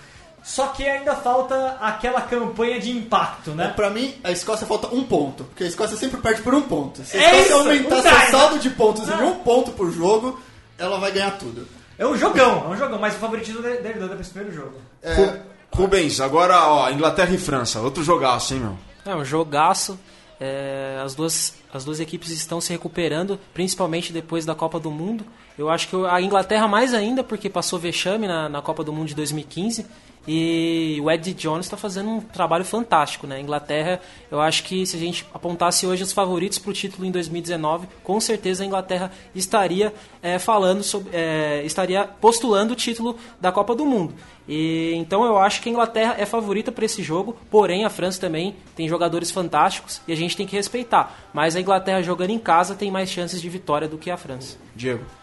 [0.44, 3.68] Só que ainda falta aquela campanha de impacto, Né?
[3.68, 3.74] né?
[3.76, 7.04] Pra mim, a Escócia falta um ponto, porque a Escócia sempre perde por um ponto.
[7.04, 9.18] Se a É Escócia isso, aumentar um seu saldo de pontos em Ah.
[9.18, 10.40] um ponto por jogo,
[10.80, 11.68] ela vai ganhar tudo.
[12.00, 14.74] É um jogão, é um jogão, mas o favoritismo da Irlanda pra esse primeiro jogo.
[15.04, 15.42] É,
[15.72, 18.78] Rubens, agora ó, Inglaterra e França, outro jogaço, hein, meu?
[19.06, 20.00] É um jogaço.
[20.40, 25.26] É, as, duas, as duas equipes estão se recuperando, principalmente depois da Copa do Mundo.
[25.62, 29.10] Eu acho que a Inglaterra mais ainda, porque passou vexame na, na Copa do Mundo
[29.10, 29.86] de 2015.
[30.28, 33.36] E o Eddie Jones está fazendo um trabalho fantástico, né?
[33.36, 34.02] A Inglaterra,
[34.32, 37.88] eu acho que se a gente apontasse hoje os favoritos para o título em 2019,
[38.04, 43.76] com certeza a Inglaterra estaria é, falando sobre, é, estaria postulando o título da Copa
[43.76, 44.16] do Mundo.
[44.48, 48.20] E então eu acho que a Inglaterra é favorita para esse jogo, porém a França
[48.20, 51.30] também tem jogadores fantásticos e a gente tem que respeitar.
[51.32, 54.58] Mas a Inglaterra jogando em casa tem mais chances de vitória do que a França.
[54.76, 55.21] Diego.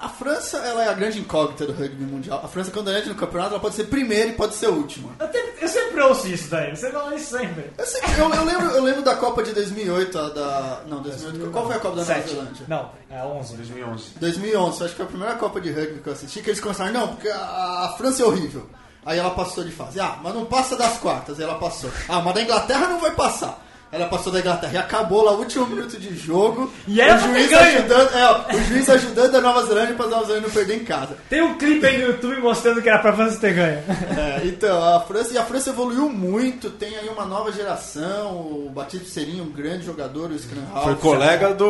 [0.00, 2.40] A França ela é a grande incógnita do rugby mundial.
[2.44, 5.10] A França, quando entra no campeonato, ela pode ser primeira e pode ser última.
[5.18, 7.70] Eu, te- eu sempre ouço isso daí, você fala isso sempre.
[7.78, 10.80] Eu, sei que- eu- eu lembro, eu lembro da Copa de 2008, a da.
[10.88, 11.50] Não, 2008.
[11.50, 12.28] Qual foi a Copa da Nova.
[12.28, 12.66] Zelândia?
[12.68, 13.56] Não, é 11.
[13.56, 14.04] 2011.
[14.18, 16.92] 2011, acho que foi a primeira Copa de Rugby que eu assisti, que eles começaram,
[16.92, 18.68] não, porque a, a França é horrível.
[19.04, 20.00] Aí ela passou de fase.
[20.00, 21.88] Ah, mas não passa das quartas, aí ela passou.
[22.08, 23.64] Ah, mas da Inglaterra não vai passar.
[23.92, 26.70] Ela passou da Inglaterra e acabou lá o último minuto de jogo.
[26.88, 30.26] E era o juiz ajudando, é, ó, o juiz ajudando a Nova Zelândia pra Nova
[30.26, 31.16] Zelândia não perder em casa.
[31.30, 33.78] Tem um clipe aí no YouTube mostrando que era pra França ter ganho.
[34.18, 38.70] É, então, a França, e a França evoluiu muito, tem aí uma nova geração, o
[38.74, 41.64] Batista Serinho, um grande jogador, o Scrum Foi colega do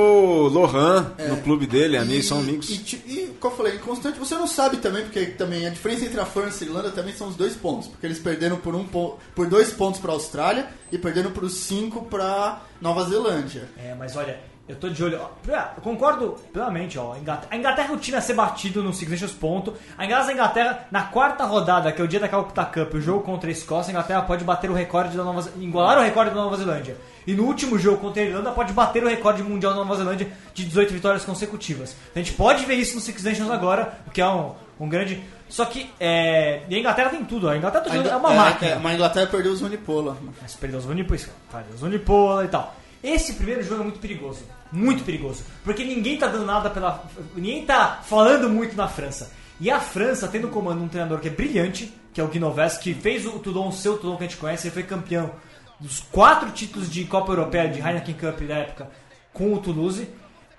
[0.48, 2.66] Lohan no clube dele, são E, amigos.
[2.68, 6.18] ti- e, como eu falei, constante, você não sabe também, porque também a diferença entre
[6.20, 8.84] a França e a Irlanda também são os dois pontos, porque eles perderam por, um,
[8.84, 13.68] por dois pontos pra Austrália e perderam por cinco pra Nova Zelândia.
[13.76, 14.38] É, mas olha,
[14.68, 15.20] eu tô de olho.
[15.46, 17.12] eu concordo plenamente, ó.
[17.12, 17.18] A
[17.56, 19.72] Inglaterra, é o time a ser batido no Six Nations ponto.
[19.96, 23.00] A Inglaterra, a Inglaterra, na quarta rodada, que é o dia da Calcutta Cup, o
[23.00, 26.30] jogo contra a Escócia, a Inglaterra pode bater o recorde da Nova igualar o recorde
[26.30, 26.96] da Nova Zelândia.
[27.24, 30.32] E no último jogo contra a Irlanda pode bater o recorde mundial da Nova Zelândia
[30.52, 31.96] de 18 vitórias consecutivas.
[32.14, 35.22] A gente pode ver isso no Six Nations agora, o que é um, um grande.
[35.48, 38.70] Só que é, e a Inglaterra tem tudo, a Inglaterra tá é uma máquina.
[38.72, 40.16] É, mas a Inglaterra perdeu os Unipola.
[40.40, 41.20] Mas perdeu os Unipola,
[41.50, 42.74] perdeu os Unipola e tal.
[43.02, 44.44] Esse primeiro jogo é muito perigoso.
[44.72, 45.44] Muito perigoso.
[45.64, 47.04] Porque ninguém tá dando nada pela.
[47.34, 49.30] Ninguém tá falando muito na França.
[49.60, 52.76] E a França tem no comando um treinador que é brilhante, que é o Guinoves,
[52.76, 53.30] que fez o
[53.72, 54.66] ser o Tudon que a gente conhece.
[54.66, 55.30] Ele foi campeão
[55.78, 58.90] dos quatro títulos de Copa Europeia de Heineken Cup da época
[59.32, 60.08] com o Toulouse.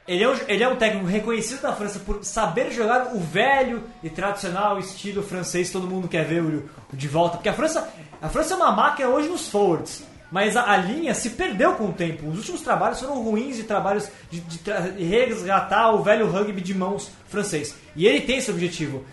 [0.08, 3.84] Ele é, um, ele é um técnico reconhecido na França por saber jogar o velho
[4.02, 5.70] e tradicional estilo francês.
[5.70, 7.36] Todo mundo quer ver o, o de volta.
[7.38, 7.88] Porque a França,
[8.22, 10.04] a França é uma máquina hoje nos forwards.
[10.32, 12.28] Mas a, a linha se perdeu com o tempo.
[12.30, 16.74] Os últimos trabalhos foram ruins de trabalhos de, de tra- resgatar o velho rugby de
[16.74, 17.76] mãos francês.
[17.96, 19.04] E ele tem esse objetivo.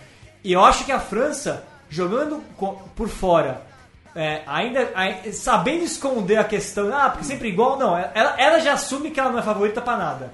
[0.44, 3.62] E eu acho que a França, jogando co- por fora,
[4.14, 7.96] é, ainda, ai- sabendo esconder a questão, ah, porque sempre igual, não.
[7.96, 10.32] Ela, ela já assume que ela não é favorita pra nada.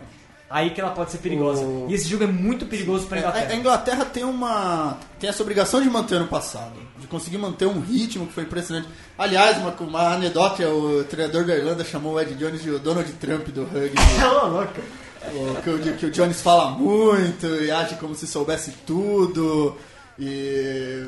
[0.51, 1.62] Aí que ela pode ser perigosa.
[1.62, 3.46] O- E esse jogo é muito perigoso pra É, Inglaterra.
[3.53, 7.78] A Inglaterra tem uma tem essa obrigação de manter no passado, de conseguir manter um
[7.80, 8.88] ritmo que foi impressionante.
[9.16, 13.11] Aliás, uma, uma anedota, o treinador da Irlanda chamou o Ed Jones de o Donald
[13.12, 13.94] Trump do rugby.
[15.22, 19.76] O- que, o, que o Jones fala muito e age como se soubesse tudo.
[20.18, 21.05] E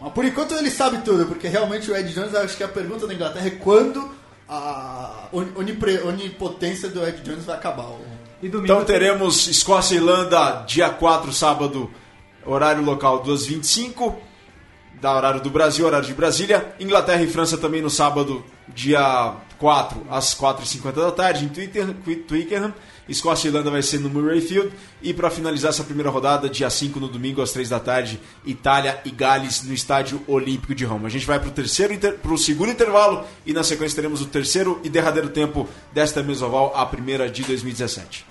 [0.00, 3.06] mas por enquanto ele sabe tudo, porque realmente o Ed Jones, acho que a pergunta
[3.08, 4.08] da Inglaterra é quando
[4.48, 5.28] a
[6.04, 7.86] onipotência do Ed Jones vai acabar.
[8.42, 11.90] Então teremos Escócia e Irlanda dia 4, sábado,
[12.44, 14.14] horário local 2h25,
[15.00, 16.74] da horário do Brasil, horário de Brasília.
[16.78, 22.74] Inglaterra e França também no sábado, dia 4, às 4h50 da tarde, em Twickenham.
[23.08, 24.72] Escócia e Irlanda vai ser no Murray Field.
[25.00, 29.00] E para finalizar essa primeira rodada, dia 5 no domingo, às 3 da tarde, Itália
[29.04, 31.06] e Gales no Estádio Olímpico de Roma.
[31.06, 32.18] A gente vai para o terceiro inter...
[32.18, 36.84] pro segundo intervalo e na sequência teremos o terceiro e derradeiro tempo desta mesoval, a
[36.84, 38.26] primeira de 2017.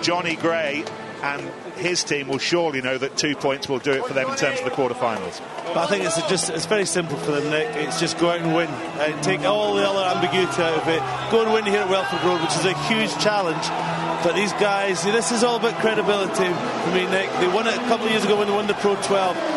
[0.00, 0.84] Johnny Gray
[1.24, 1.40] and
[1.80, 4.60] his team will surely know that two points will do it for them in terms
[4.60, 5.40] of the quarterfinals.
[5.72, 7.74] But I think it's just it's very simple for them, Nick.
[7.76, 8.68] It's just go out and win.
[8.68, 11.00] Uh, take all the other ambiguity out of it.
[11.32, 13.64] Go and win here at Welford Road, which is a huge challenge.
[14.20, 17.32] But these guys, this is all about credibility for me, Nick.
[17.40, 19.08] They won it a couple of years ago when they won the Pro 12,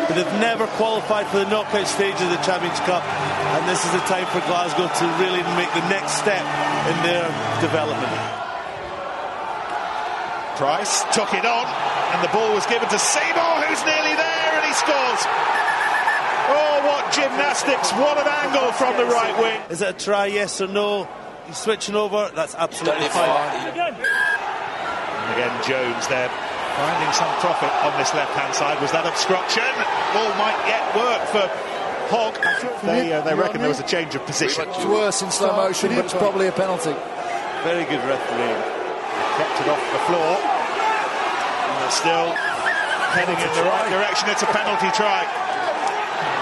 [0.08, 3.04] but they've never qualified for the knockout stage of the Champions Cup.
[3.04, 6.44] And this is the time for Glasgow to really make the next step
[6.88, 7.28] in their
[7.60, 8.47] development.
[10.58, 11.66] Price took it on,
[12.10, 15.22] and the ball was given to Seymour, who's nearly there, and he scores.
[16.50, 17.92] Oh, what gymnastics!
[17.92, 19.60] What an angle from the right wing.
[19.70, 21.06] Is it a try, yes or no?
[21.46, 22.30] He's switching over.
[22.34, 23.30] That's absolutely fine.
[23.70, 23.78] And
[25.38, 28.82] again, Jones there finding some profit on this left-hand side.
[28.82, 29.62] Was that obstruction?
[30.10, 31.46] Ball might yet work for
[32.10, 32.34] Hogg.
[32.84, 34.64] They, uh, they reckon there was a change of position.
[34.68, 36.96] It's worse in slow motion, but it's probably a penalty.
[37.62, 38.77] Very good refereeing.
[39.36, 40.32] Kept it off the floor.
[40.38, 42.28] And they're still
[43.14, 44.28] heading in the right direction.
[44.28, 45.24] It's a penalty try.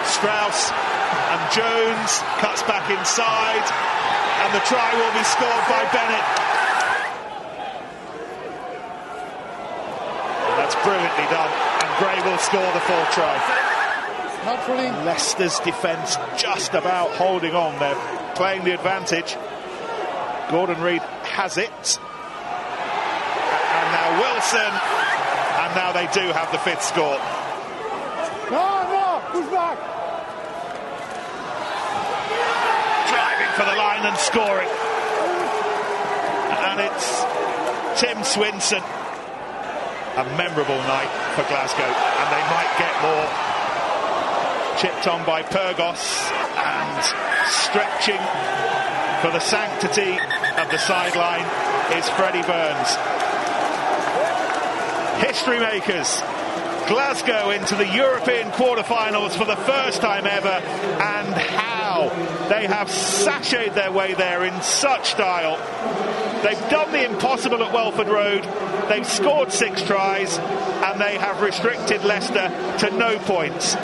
[0.06, 3.66] Strauss and Jones cuts back inside,
[4.42, 6.26] and the try will be scored by Bennett.
[10.46, 13.34] And that's brilliantly done, and Gray will score the fourth try.
[15.04, 17.78] Leicester's defence just about holding on.
[17.80, 19.36] They're playing the advantage.
[20.50, 21.98] Gordon Reed has it.
[24.18, 24.72] Wilson.
[25.60, 27.18] And now they do have the fifth score.
[28.50, 29.78] No, no, push back.
[33.10, 34.70] Driving for the line and scoring.
[36.70, 37.24] And it's
[38.00, 38.84] Tim Swinson.
[40.16, 41.84] A memorable night for Glasgow.
[41.84, 43.26] And they might get more.
[44.78, 46.30] Chipped on by Purgos.
[46.56, 47.04] And
[47.48, 48.22] stretching
[49.20, 50.18] for the sanctity
[50.60, 51.44] of the sideline
[51.96, 52.96] is Freddie Burns.
[55.20, 56.20] History makers
[56.88, 62.08] Glasgow into the European quarterfinals for the first time ever, and how
[62.48, 65.56] they have sashayed their way there in such style.
[66.44, 68.44] They've done the impossible at Welford Road.
[68.88, 73.74] They've scored six tries, and they have restricted Leicester to no points.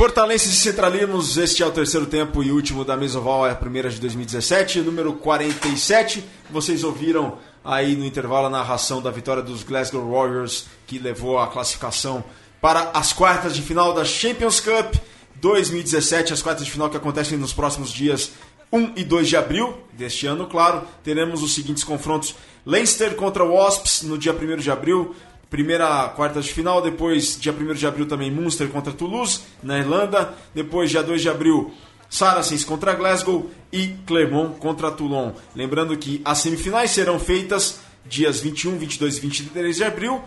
[0.00, 3.90] Portalenses e Centralinos, este é o terceiro tempo e último da Mesoval, é a primeira
[3.90, 6.24] de 2017, número 47.
[6.50, 11.48] Vocês ouviram aí no intervalo a narração da vitória dos Glasgow Warriors, que levou a
[11.48, 12.24] classificação
[12.62, 14.94] para as quartas de final da Champions Cup
[15.34, 18.32] 2017, as quartas de final que acontecem nos próximos dias
[18.72, 20.82] 1 e 2 de abril deste ano, claro.
[21.04, 22.34] Teremos os seguintes confrontos:
[22.64, 25.14] Leinster contra Wasps no dia 1 de abril,
[25.50, 30.32] primeira quarta de final, depois dia 1 de abril também Munster contra Toulouse, na Irlanda,
[30.54, 31.74] depois dia 2 de abril
[32.08, 35.32] Saracens contra Glasgow e Clermont contra Toulon.
[35.54, 40.20] Lembrando que as semifinais serão feitas dias 21, 22 e 23 de abril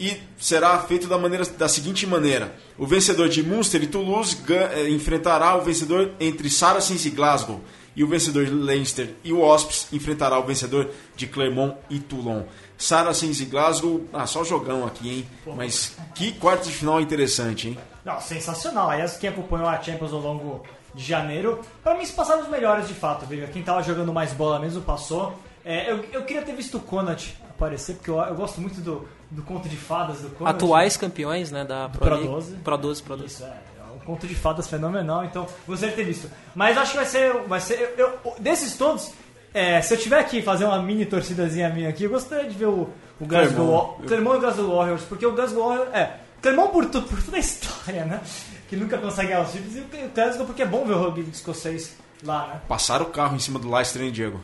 [0.00, 4.88] e será feito da, maneira, da seguinte maneira: o vencedor de Munster e Toulouse eh,
[4.90, 7.60] enfrentará o vencedor entre Saracens e Glasgow.
[7.94, 12.44] E o vencedor de Leinster e Wasps enfrentará o vencedor de Clermont e Toulon.
[12.82, 15.08] Saracens e Glasgow, ah, só jogão aqui,
[15.46, 15.54] hein?
[15.56, 17.78] Mas que quarto de final interessante, hein?
[18.04, 18.90] Não, sensacional.
[18.90, 20.64] Aliás, quem acompanhou a Champions ao longo
[20.94, 23.46] de janeiro, pra mim se passaram os melhores de fato, viu?
[23.48, 25.32] Quem tava jogando mais bola mesmo passou.
[25.64, 29.06] É, eu, eu queria ter visto o Conat aparecer, porque eu, eu gosto muito do,
[29.30, 30.56] do conto de fadas do Conat.
[30.56, 32.26] Atuais campeões, né, da Pro, Pro League.
[32.28, 32.56] 12.
[32.56, 33.32] Pro 12, Pro 12.
[33.32, 36.28] Isso, é, é um conto de fadas fenomenal, então gostaria de ter visto.
[36.54, 37.32] Mas acho que vai ser.
[37.46, 39.12] Vai ser eu, eu- desses todos,
[39.54, 42.66] é, se eu tiver aqui fazer uma mini torcidazinha minha aqui, eu gostaria de ver
[42.66, 42.88] o,
[43.20, 44.00] o Glasgow Clermont.
[44.02, 45.94] Wa- Clermont e o Glasgow Warriors, porque o Glasgow Warriors.
[45.94, 48.20] É, Clermont por, tu- por toda a história, né?
[48.68, 51.28] Que nunca consegue ganhar os títulos, e o Glasgow porque é bom ver o rugby
[51.32, 52.60] escocês lá, né?
[52.68, 54.40] Passaram o carro em cima do Leicester, hein, Diego?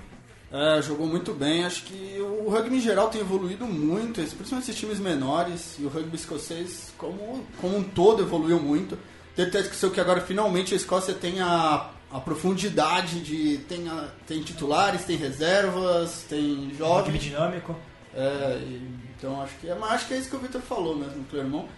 [0.51, 1.65] É, jogou muito bem.
[1.65, 5.77] Acho que o rugby em geral tem evoluído muito, principalmente esses times menores.
[5.79, 8.99] E o rugby escocês, como, como um todo, evoluiu muito.
[9.37, 13.59] Tem até a discussão que agora finalmente a Escócia tem a, a profundidade de.
[13.69, 17.23] Tem, a- tem titulares, tem reservas, tem Rugby jovens.
[17.23, 17.77] dinâmico.
[18.15, 20.97] É, e- então acho que, é, mas acho que é isso que o Victor falou
[20.97, 21.69] mesmo, o Clermont.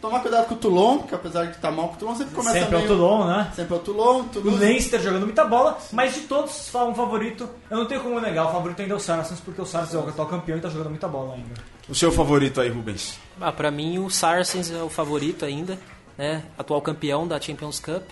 [0.00, 2.58] Tomar cuidado com o Toulon, que apesar de estar mal com o Toulon, sempre começa
[2.58, 3.52] Sempre é o meio- Toulon, né?
[3.54, 4.58] Sempre é o Toulon, O Toulouse.
[4.58, 8.52] Leinster jogando muita bola, mas de todos, um favorito, eu não tenho como negar, o
[8.52, 10.88] favorito ainda é o Saracens, porque o Saracens é o atual campeão e tá jogando
[10.88, 11.52] muita bola ainda.
[11.86, 13.18] O seu favorito aí, Rubens?
[13.38, 15.78] Ah, pra mim o Saracens é o favorito ainda,
[16.16, 16.44] né?
[16.56, 18.04] Atual campeão da Champions Cup.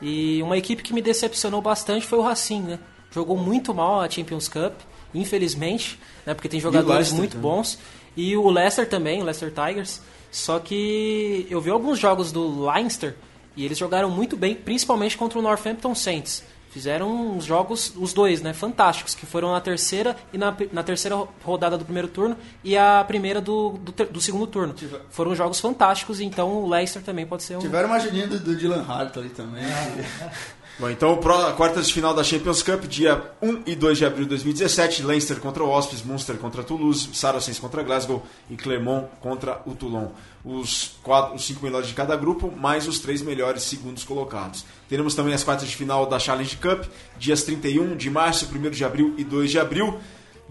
[0.00, 2.78] E uma equipe que me decepcionou bastante foi o Racing, né?
[3.10, 4.74] Jogou muito mal a Champions Cup,
[5.14, 6.34] infelizmente, né?
[6.34, 7.50] Porque tem jogadores Leicester muito também.
[7.50, 7.78] bons.
[8.16, 10.00] E o Leicester também, o Leicester Tigers.
[10.30, 13.16] Só que eu vi alguns jogos do Leinster
[13.56, 16.44] e eles jogaram muito bem, principalmente contra o Northampton Saints.
[16.76, 18.52] Fizeram uns jogos, os dois, né?
[18.52, 23.02] Fantásticos, que foram na terceira e na, na terceira rodada do primeiro turno e a
[23.02, 24.74] primeira do, do, ter- do segundo turno.
[25.08, 27.60] Foram jogos fantásticos, então o Leicester também pode ser um.
[27.60, 29.64] Tiveram uma ajuda do, do Dylan Hart ali também.
[30.78, 34.04] Bom, então, o pró- quartas de final da Champions Cup, dia 1 e 2 de
[34.04, 39.06] abril de 2017, Leinster contra o Wasps, Munster contra Toulouse, Saracens contra Glasgow e Clermont
[39.22, 40.08] contra o Toulon.
[40.46, 44.64] Os, quatro, os cinco melhores de cada grupo, mais os três melhores segundos colocados.
[44.88, 46.84] Teremos também as quartas de final da Challenge Cup,
[47.18, 49.98] dias 31 de março, 1 de abril e 2 de abril.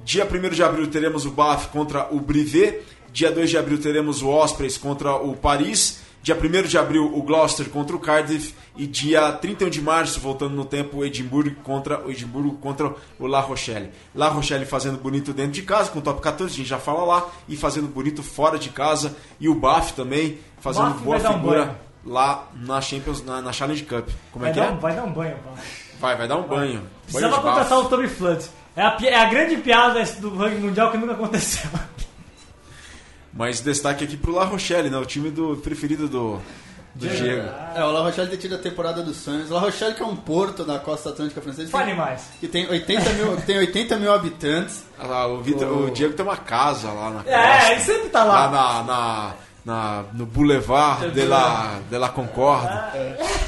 [0.03, 2.83] Dia 1 de abril teremos o Bath contra o Brivet.
[3.13, 5.99] Dia 2 de abril teremos o Ospreys contra o Paris.
[6.21, 8.53] Dia 1 de abril o Gloucester contra o Cardiff.
[8.77, 13.39] E dia 31 de março, voltando no tempo, Edimburgo contra o Edimburgo contra o La
[13.39, 13.89] Rochelle.
[14.13, 17.03] La Rochelle fazendo bonito dentro de casa, com o top 14, a gente já fala
[17.05, 17.27] lá.
[17.47, 19.15] E fazendo bonito fora de casa.
[19.39, 21.75] E o Bath também, fazendo Bath boa vai um figura banho.
[22.05, 24.09] lá na Champions, na, na Challenge Cup.
[24.31, 24.71] Como é vai, que dar, é?
[24.71, 25.51] um- vai dar um banho, pá.
[25.99, 26.73] Vai, vai dar um banho.
[26.79, 27.43] banho Precisava Bath.
[27.43, 28.45] contratar o Tommy Flood.
[28.75, 31.69] É a, é a grande piada do rugby mundial que nunca aconteceu.
[33.33, 34.97] Mas destaque aqui pro La Rochelle, né?
[34.97, 36.41] O time do preferido do,
[36.95, 37.47] do Diego.
[37.75, 39.49] É, o La Rochelle tem tido a temporada dos sonhos.
[39.49, 41.69] La Rochelle que é um porto da costa atlântica francesa.
[41.69, 42.21] Fale tem- mais.
[42.39, 44.83] Que tem 80 mil, tem 80 mil habitantes.
[44.97, 47.71] Ah lá, o, Vitor- O- o Diego tem uma casa lá na É, costa.
[47.73, 48.45] ele sempre tá lá.
[48.45, 49.33] Lá na, na,
[49.65, 52.69] na- no Boulevard de la, de la Concorde.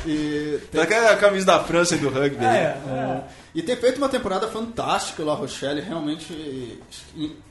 [0.05, 2.43] E Tem aquela camisa da França e do rugby.
[2.43, 3.21] É, é.
[3.53, 6.79] E tem feito uma temporada fantástica o La Rochelle, realmente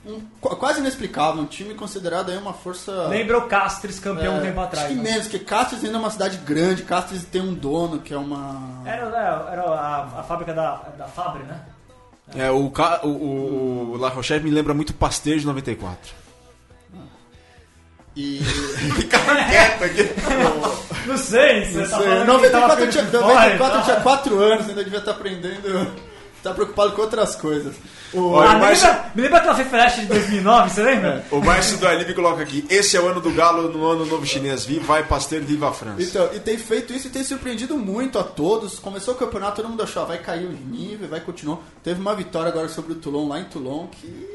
[0.07, 1.43] um- qu- quase inexplicável.
[1.43, 2.93] Um time considerado aí uma força.
[3.09, 4.87] Lembra o Castres, campeão um É, tempo atrás.
[4.87, 5.11] Acho que né?
[5.11, 8.83] menos, porque Castres ainda é uma cidade grande, Castres tem um dono que é uma.
[8.85, 11.61] Era, era, era a, a fábrica da, da Fabre, né?
[12.37, 12.73] É, o,
[13.05, 16.13] o, o La Rochelle me lembra muito Pasteur de 94.
[18.17, 18.41] E.
[19.51, 20.09] Quieto aqui.
[21.07, 23.47] Não sei, você Não tá sei, falando que tava 94 eu tinha, ficando de fora
[23.47, 23.85] e 94 eu tal.
[23.85, 25.93] tinha 4 anos, ainda devia estar aprendendo.
[26.43, 27.75] tá preocupado com outras coisas.
[28.13, 28.39] O...
[28.39, 31.25] Ah, me, lembra, me lembra aquela Flash de 2009, você lembra?
[31.31, 34.25] O Márcio do Alibi coloca aqui: esse é o ano do Galo no ano novo
[34.25, 34.65] chinês.
[34.65, 36.03] Viva vai Pasteur, viva a França.
[36.03, 38.79] Então, e tem feito isso e tem surpreendido muito a todos.
[38.79, 41.59] Começou o campeonato, todo mundo achou, ah, vai cair o nível, vai continuar.
[41.83, 44.27] Teve uma vitória agora sobre o Toulon, lá em Toulon, que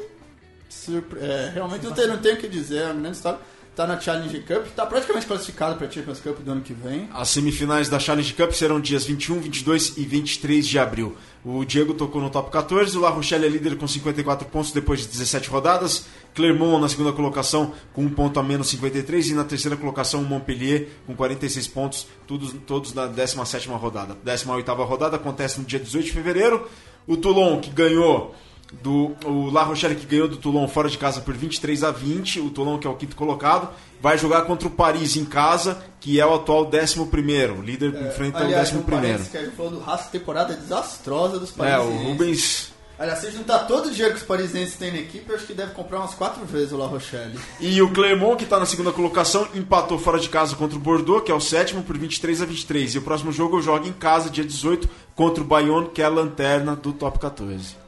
[0.69, 1.19] surpre...
[1.19, 3.39] é, realmente não tem, não tem o que dizer, é uma grande história.
[3.73, 7.07] Tá na Challenge Cup, tá praticamente classificado pra Champions Cup do ano que vem.
[7.13, 11.15] As semifinais da Challenge Cup serão dias 21, 22 e 23 de abril.
[11.43, 14.99] O Diego tocou no top 14, o La Rochelle é líder com 54 pontos depois
[14.99, 16.05] de 17 rodadas.
[16.35, 20.89] Clermont na segunda colocação com um ponto a menos 53 e na terceira colocação Montpellier
[21.07, 24.17] com 46 pontos, todos, todos na 17ª rodada.
[24.25, 26.67] 18ª rodada acontece no dia 18 de fevereiro.
[27.07, 28.35] O Toulon que ganhou
[28.71, 32.39] do o La Rochelle que ganhou do Toulon fora de casa por 23 a 20,
[32.39, 33.69] o Toulon que é o quinto colocado,
[34.01, 37.59] vai jogar contra o Paris em casa, que é o atual 11 primeiro.
[37.59, 39.07] O líder enfrenta Aliás, o 11 um primeiro.
[39.07, 42.01] parênteses que a gente falou do Haas, temporada desastrosa dos É, parisienses.
[42.01, 45.35] o Rubens Aliás, se juntar todo o dinheiro que os parisienses têm na equipe, eu
[45.35, 47.35] acho que deve comprar umas quatro vezes o La Rochelle.
[47.59, 51.25] E o Clermont, que está na segunda colocação, empatou fora de casa contra o Bordeaux,
[51.25, 52.93] que é o sétimo, por 23 a 23.
[52.93, 56.09] E o próximo jogo joga em casa, dia 18, contra o Bayonne, que é a
[56.09, 57.80] lanterna do top 14.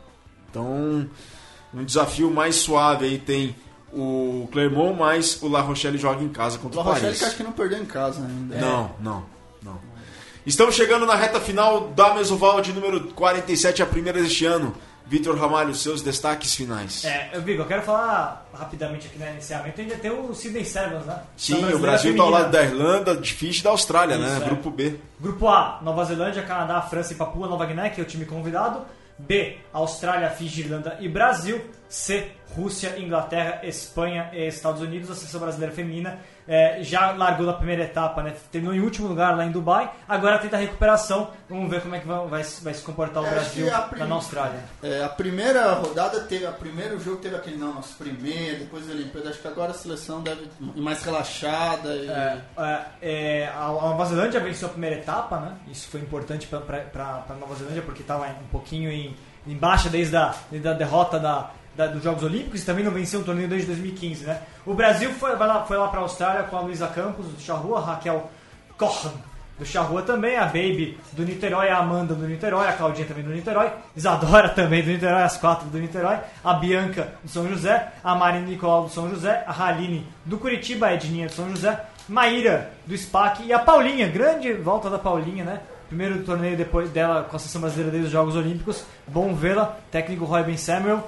[0.54, 1.08] Então,
[1.74, 3.56] um desafio mais suave aí tem
[3.92, 7.20] o Clermont, mas o La Rochelle joga em casa O contra La o Rochelle Paris.
[7.20, 8.56] que acho que não perdeu em casa ainda.
[8.58, 9.24] Não, não,
[9.64, 9.80] não.
[10.46, 14.76] Estamos chegando na reta final da Mesoval de número 47, a primeira deste ano.
[15.06, 17.04] Vitor Ramalho, seus destaques finais.
[17.04, 21.06] É, eu Vigo, eu quero falar rapidamente aqui no iniciamento, ainda tem o Sydney Sevens,
[21.06, 21.20] né?
[21.36, 24.28] Sim, o Brasil está ao lado da Irlanda, difícil da Austrália, né?
[24.38, 24.46] Isso, é.
[24.46, 24.96] Grupo B.
[25.20, 28.80] Grupo A, Nova Zelândia, Canadá, França e Papua Nova Guiné, que é o time convidado.
[29.18, 31.62] B, Austrália, Fiji, Irlanda e Brasil.
[31.88, 35.12] C, Rússia, Inglaterra, Espanha e Estados Unidos.
[35.12, 38.34] A seleção brasileira feminina é, já largou na primeira etapa, né?
[38.52, 39.92] terminou em último lugar lá em Dubai.
[40.08, 41.30] Agora tenta a recuperação.
[41.50, 44.16] Vamos ver como é que vai, vai, vai se comportar o É, Brasil prim- na
[44.16, 44.60] Austrália.
[44.82, 48.94] É, a primeira rodada teve, a primeiro jogo teve aquele não, nosso primeiro, depois da
[48.94, 49.30] Olimpíada.
[49.30, 52.10] Acho que agora a seleção deve ir mais relaxada e.
[52.10, 55.56] É, é, é, a a Nova Zelândia venceu a primeira etapa, né?
[55.72, 59.16] Isso foi importante para a Nova Zelândia porque estava um pouquinho em,
[59.48, 62.92] em baixa desde a, desde a derrota da, da- dos Jogos Olímpicos e também não
[62.92, 64.40] venceu um torneio desde 2015, né?
[64.66, 67.80] O Brasil foi, lá, foi lá para a Austrália com a Luísa Campos do Charrua,
[67.82, 68.30] Raquel
[68.78, 69.12] Cohan
[69.58, 73.30] do Charrua também, a Baby do Niterói, a Amanda do Niterói, a Claudinha também do
[73.30, 78.16] Niterói, Isadora também do Niterói, as quatro do Niterói, a Bianca do São José, a
[78.16, 82.72] Marina Nicolau do São José, a Raline do Curitiba, a Edninha do São José, Maíra
[82.86, 85.60] do SPAC e a Paulinha, grande volta da Paulinha, né?
[85.88, 88.84] Primeiro torneio depois dela com a seleção brasileira desde os Jogos Olímpicos.
[89.08, 91.08] Bom vê-la, técnico Roy Ben Samuel.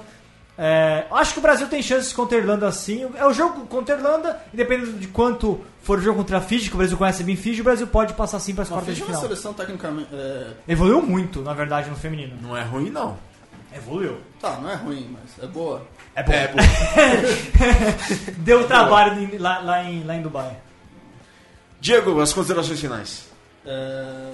[0.58, 3.06] É, acho que o Brasil tem chances contra a Irlanda sim.
[3.16, 6.40] É o jogo contra a Irlanda, e dependendo de quanto for o jogo contra a
[6.40, 8.88] Fiji, que o Brasil conhece bem Fiji, o Brasil pode passar sim para as quartas
[8.88, 9.22] Fiji de é uma final.
[9.28, 10.08] seleção tecnicamente.
[10.14, 10.48] É...
[10.66, 12.36] Evoluiu muito, na verdade, no feminino.
[12.40, 13.18] Não é ruim, não.
[13.74, 14.18] Evoluiu.
[14.40, 15.86] Tá, não é ruim, mas é boa.
[16.14, 16.32] É bom.
[16.32, 16.58] É, bom.
[18.38, 20.56] Deu trabalho em- lá, lá em, lá em Dubai.
[21.80, 23.28] Diego, as considerações finais.
[23.66, 24.30] É...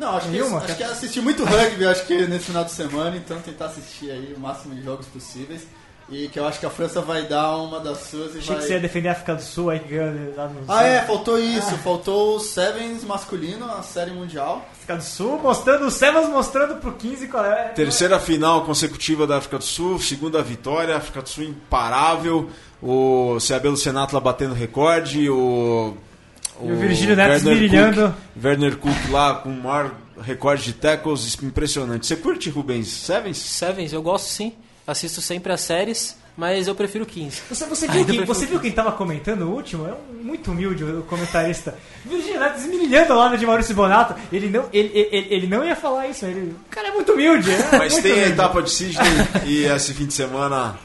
[0.00, 0.58] Não, acho que, Nenhuma?
[0.58, 4.32] acho que assisti muito rugby acho que nesse final de semana, então tentar assistir aí
[4.34, 5.62] o máximo de jogos possíveis.
[6.08, 8.56] E que eu acho que a França vai dar uma das suas e Achei vai.
[8.56, 11.02] que você ia defender a África do Sul aí que ganhou lá no Ah, é,
[11.02, 11.70] faltou isso.
[11.84, 14.66] Faltou o Sevens masculino, a série mundial.
[14.72, 17.68] África do Sul, mostrando o Sevens mostrando pro 15 qual é.
[17.68, 22.50] Terceira final consecutiva da África do Sul, segunda vitória, África do Sul imparável,
[22.82, 25.94] o Ciabelo Senatla batendo recorde, o.
[26.62, 28.14] E o Virgílio Neto esmirilhando.
[28.42, 32.06] Werner Cook lá com o maior recorde de tackles impressionante.
[32.06, 32.88] Você curte, Rubens?
[32.88, 33.38] Sevens?
[33.38, 34.52] Sevens, eu gosto sim.
[34.86, 37.42] Assisto sempre as séries, mas eu prefiro 15.
[37.48, 39.86] Você, você, viu, quem, você viu quem tava comentando o último?
[39.86, 41.76] É um, muito humilde o comentarista.
[42.04, 44.14] Virgílio Neto esmirilhando lá no de Maurício Bonato.
[44.32, 46.24] Ele não, ele, ele, ele não ia falar isso.
[46.26, 47.50] Ele, o cara é muito humilde.
[47.50, 48.32] é Mas muito tem a humilde.
[48.32, 49.06] etapa de Sydney
[49.46, 50.76] e esse fim de semana.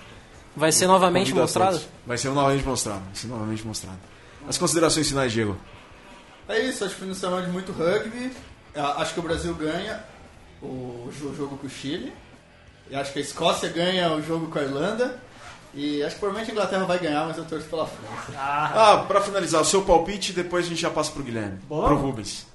[0.55, 1.81] Vai ser novamente mostrado?
[2.05, 3.01] Vai ser novamente mostrado.
[3.05, 3.97] Vai ser novamente mostrado.
[4.47, 5.57] As considerações finais, Diego.
[6.47, 8.31] É isso, acho que foi uma semana de muito rugby.
[8.75, 10.03] Ah, Acho que o Brasil ganha
[10.61, 12.13] o jo- jogo com o Chile.
[12.89, 15.19] E acho que a Escócia ganha o jogo com a Irlanda.
[15.73, 18.31] E acho que provavelmente a Inglaterra vai ganhar, mas eu torço pela França.
[18.37, 21.57] Ah, pra finalizar, o seu palpite, depois a gente já passa pro Guilherme.
[21.67, 21.87] Bolão?
[21.87, 22.47] Pro Rubens.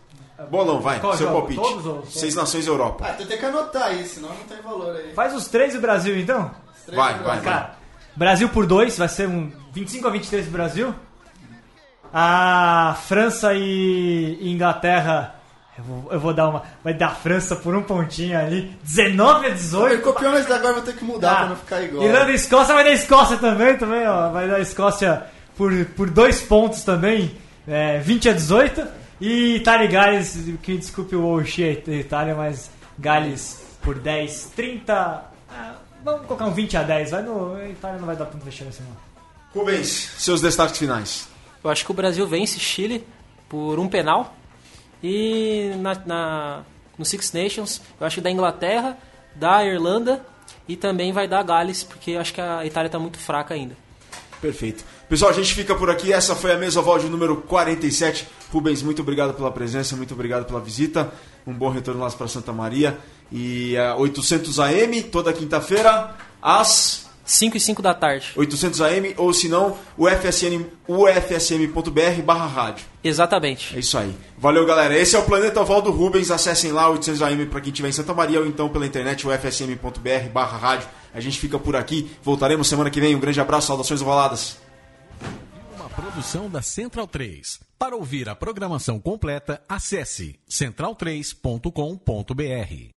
[0.51, 1.41] Bolão, vai, Qual seu jogo?
[1.41, 1.61] palpite.
[1.61, 2.07] Todos ou?
[2.07, 3.05] Seis Nações Europa.
[3.07, 5.13] Ah, então tem que anotar aí, senão não tem valor aí.
[5.13, 6.51] Faz os três do Brasil então?
[6.75, 7.43] Os três Vai, vai, Brasil.
[7.43, 7.75] Cara,
[8.21, 10.95] Brasil por dois, vai ser um 25 a 23 do Brasil.
[12.13, 15.37] A França e Inglaterra.
[15.79, 16.63] Eu vou, eu vou dar uma.
[16.85, 18.77] Vai dar a França por um pontinho ali.
[18.83, 20.03] 19 a Ele 18.
[20.03, 22.05] copiou, mas agora vou ter que mudar Ah, pra não ficar igual.
[22.05, 24.29] Irlanda e Escócia vai dar Escócia também, também, ó.
[24.31, 25.23] Vai dar Escócia
[25.57, 27.35] por, por dois pontos também.
[27.67, 28.87] É, 20 a 18.
[29.19, 34.93] E Itália e Gales, que desculpe o Oxi Itália, mas Gales por 10, 30.
[35.51, 35.73] ah,
[36.05, 37.11] vamos colocar um 20 a 10.
[37.11, 38.97] Vai no, a Itália não vai dar tanto vexame assim, não.
[39.61, 39.89] Rubens,
[40.19, 41.29] seus destaques finais.
[41.63, 43.07] Eu acho que o Brasil vence Chile
[43.49, 44.35] por um penal.
[45.03, 46.63] E na, na-
[46.99, 48.97] no Six Nations, eu acho que da Inglaterra,
[49.35, 50.25] da Irlanda
[50.69, 53.75] e também vai dar Gales, porque eu acho que a Itália está muito fraca ainda.
[54.41, 54.85] Perfeito.
[55.09, 56.13] Pessoal, a gente fica por aqui.
[56.13, 58.27] Essa foi a mesa de número 47.
[58.53, 61.13] Rubens, muito obrigado pela presença, muito obrigado pela visita.
[61.47, 62.99] Um bom retorno lá para Santa Maria.
[63.31, 68.33] E a 800 AM, toda quinta-feira, às 5 e 5 da tarde.
[68.35, 72.85] 800 AM, ou se não, ufsm, ufsm.br barra rádio.
[73.05, 73.77] Exatamente.
[73.77, 74.13] É isso aí.
[74.37, 74.99] Valeu, galera.
[74.99, 76.31] Esse é o Planeta Oval do Rubens.
[76.31, 80.29] Acessem lá 800 AM para quem estiver em Santa Maria ou então pela internet ufsm.br
[80.33, 80.89] barra rádio.
[81.15, 82.11] A gente fica por aqui.
[82.23, 83.15] Voltaremos semana que vem.
[83.15, 84.59] Um grande abraço, saudações ovaladas.
[85.77, 87.61] Uma produção da Central 3.
[87.79, 92.89] Para ouvir a programação completa, acesse central3.com.br.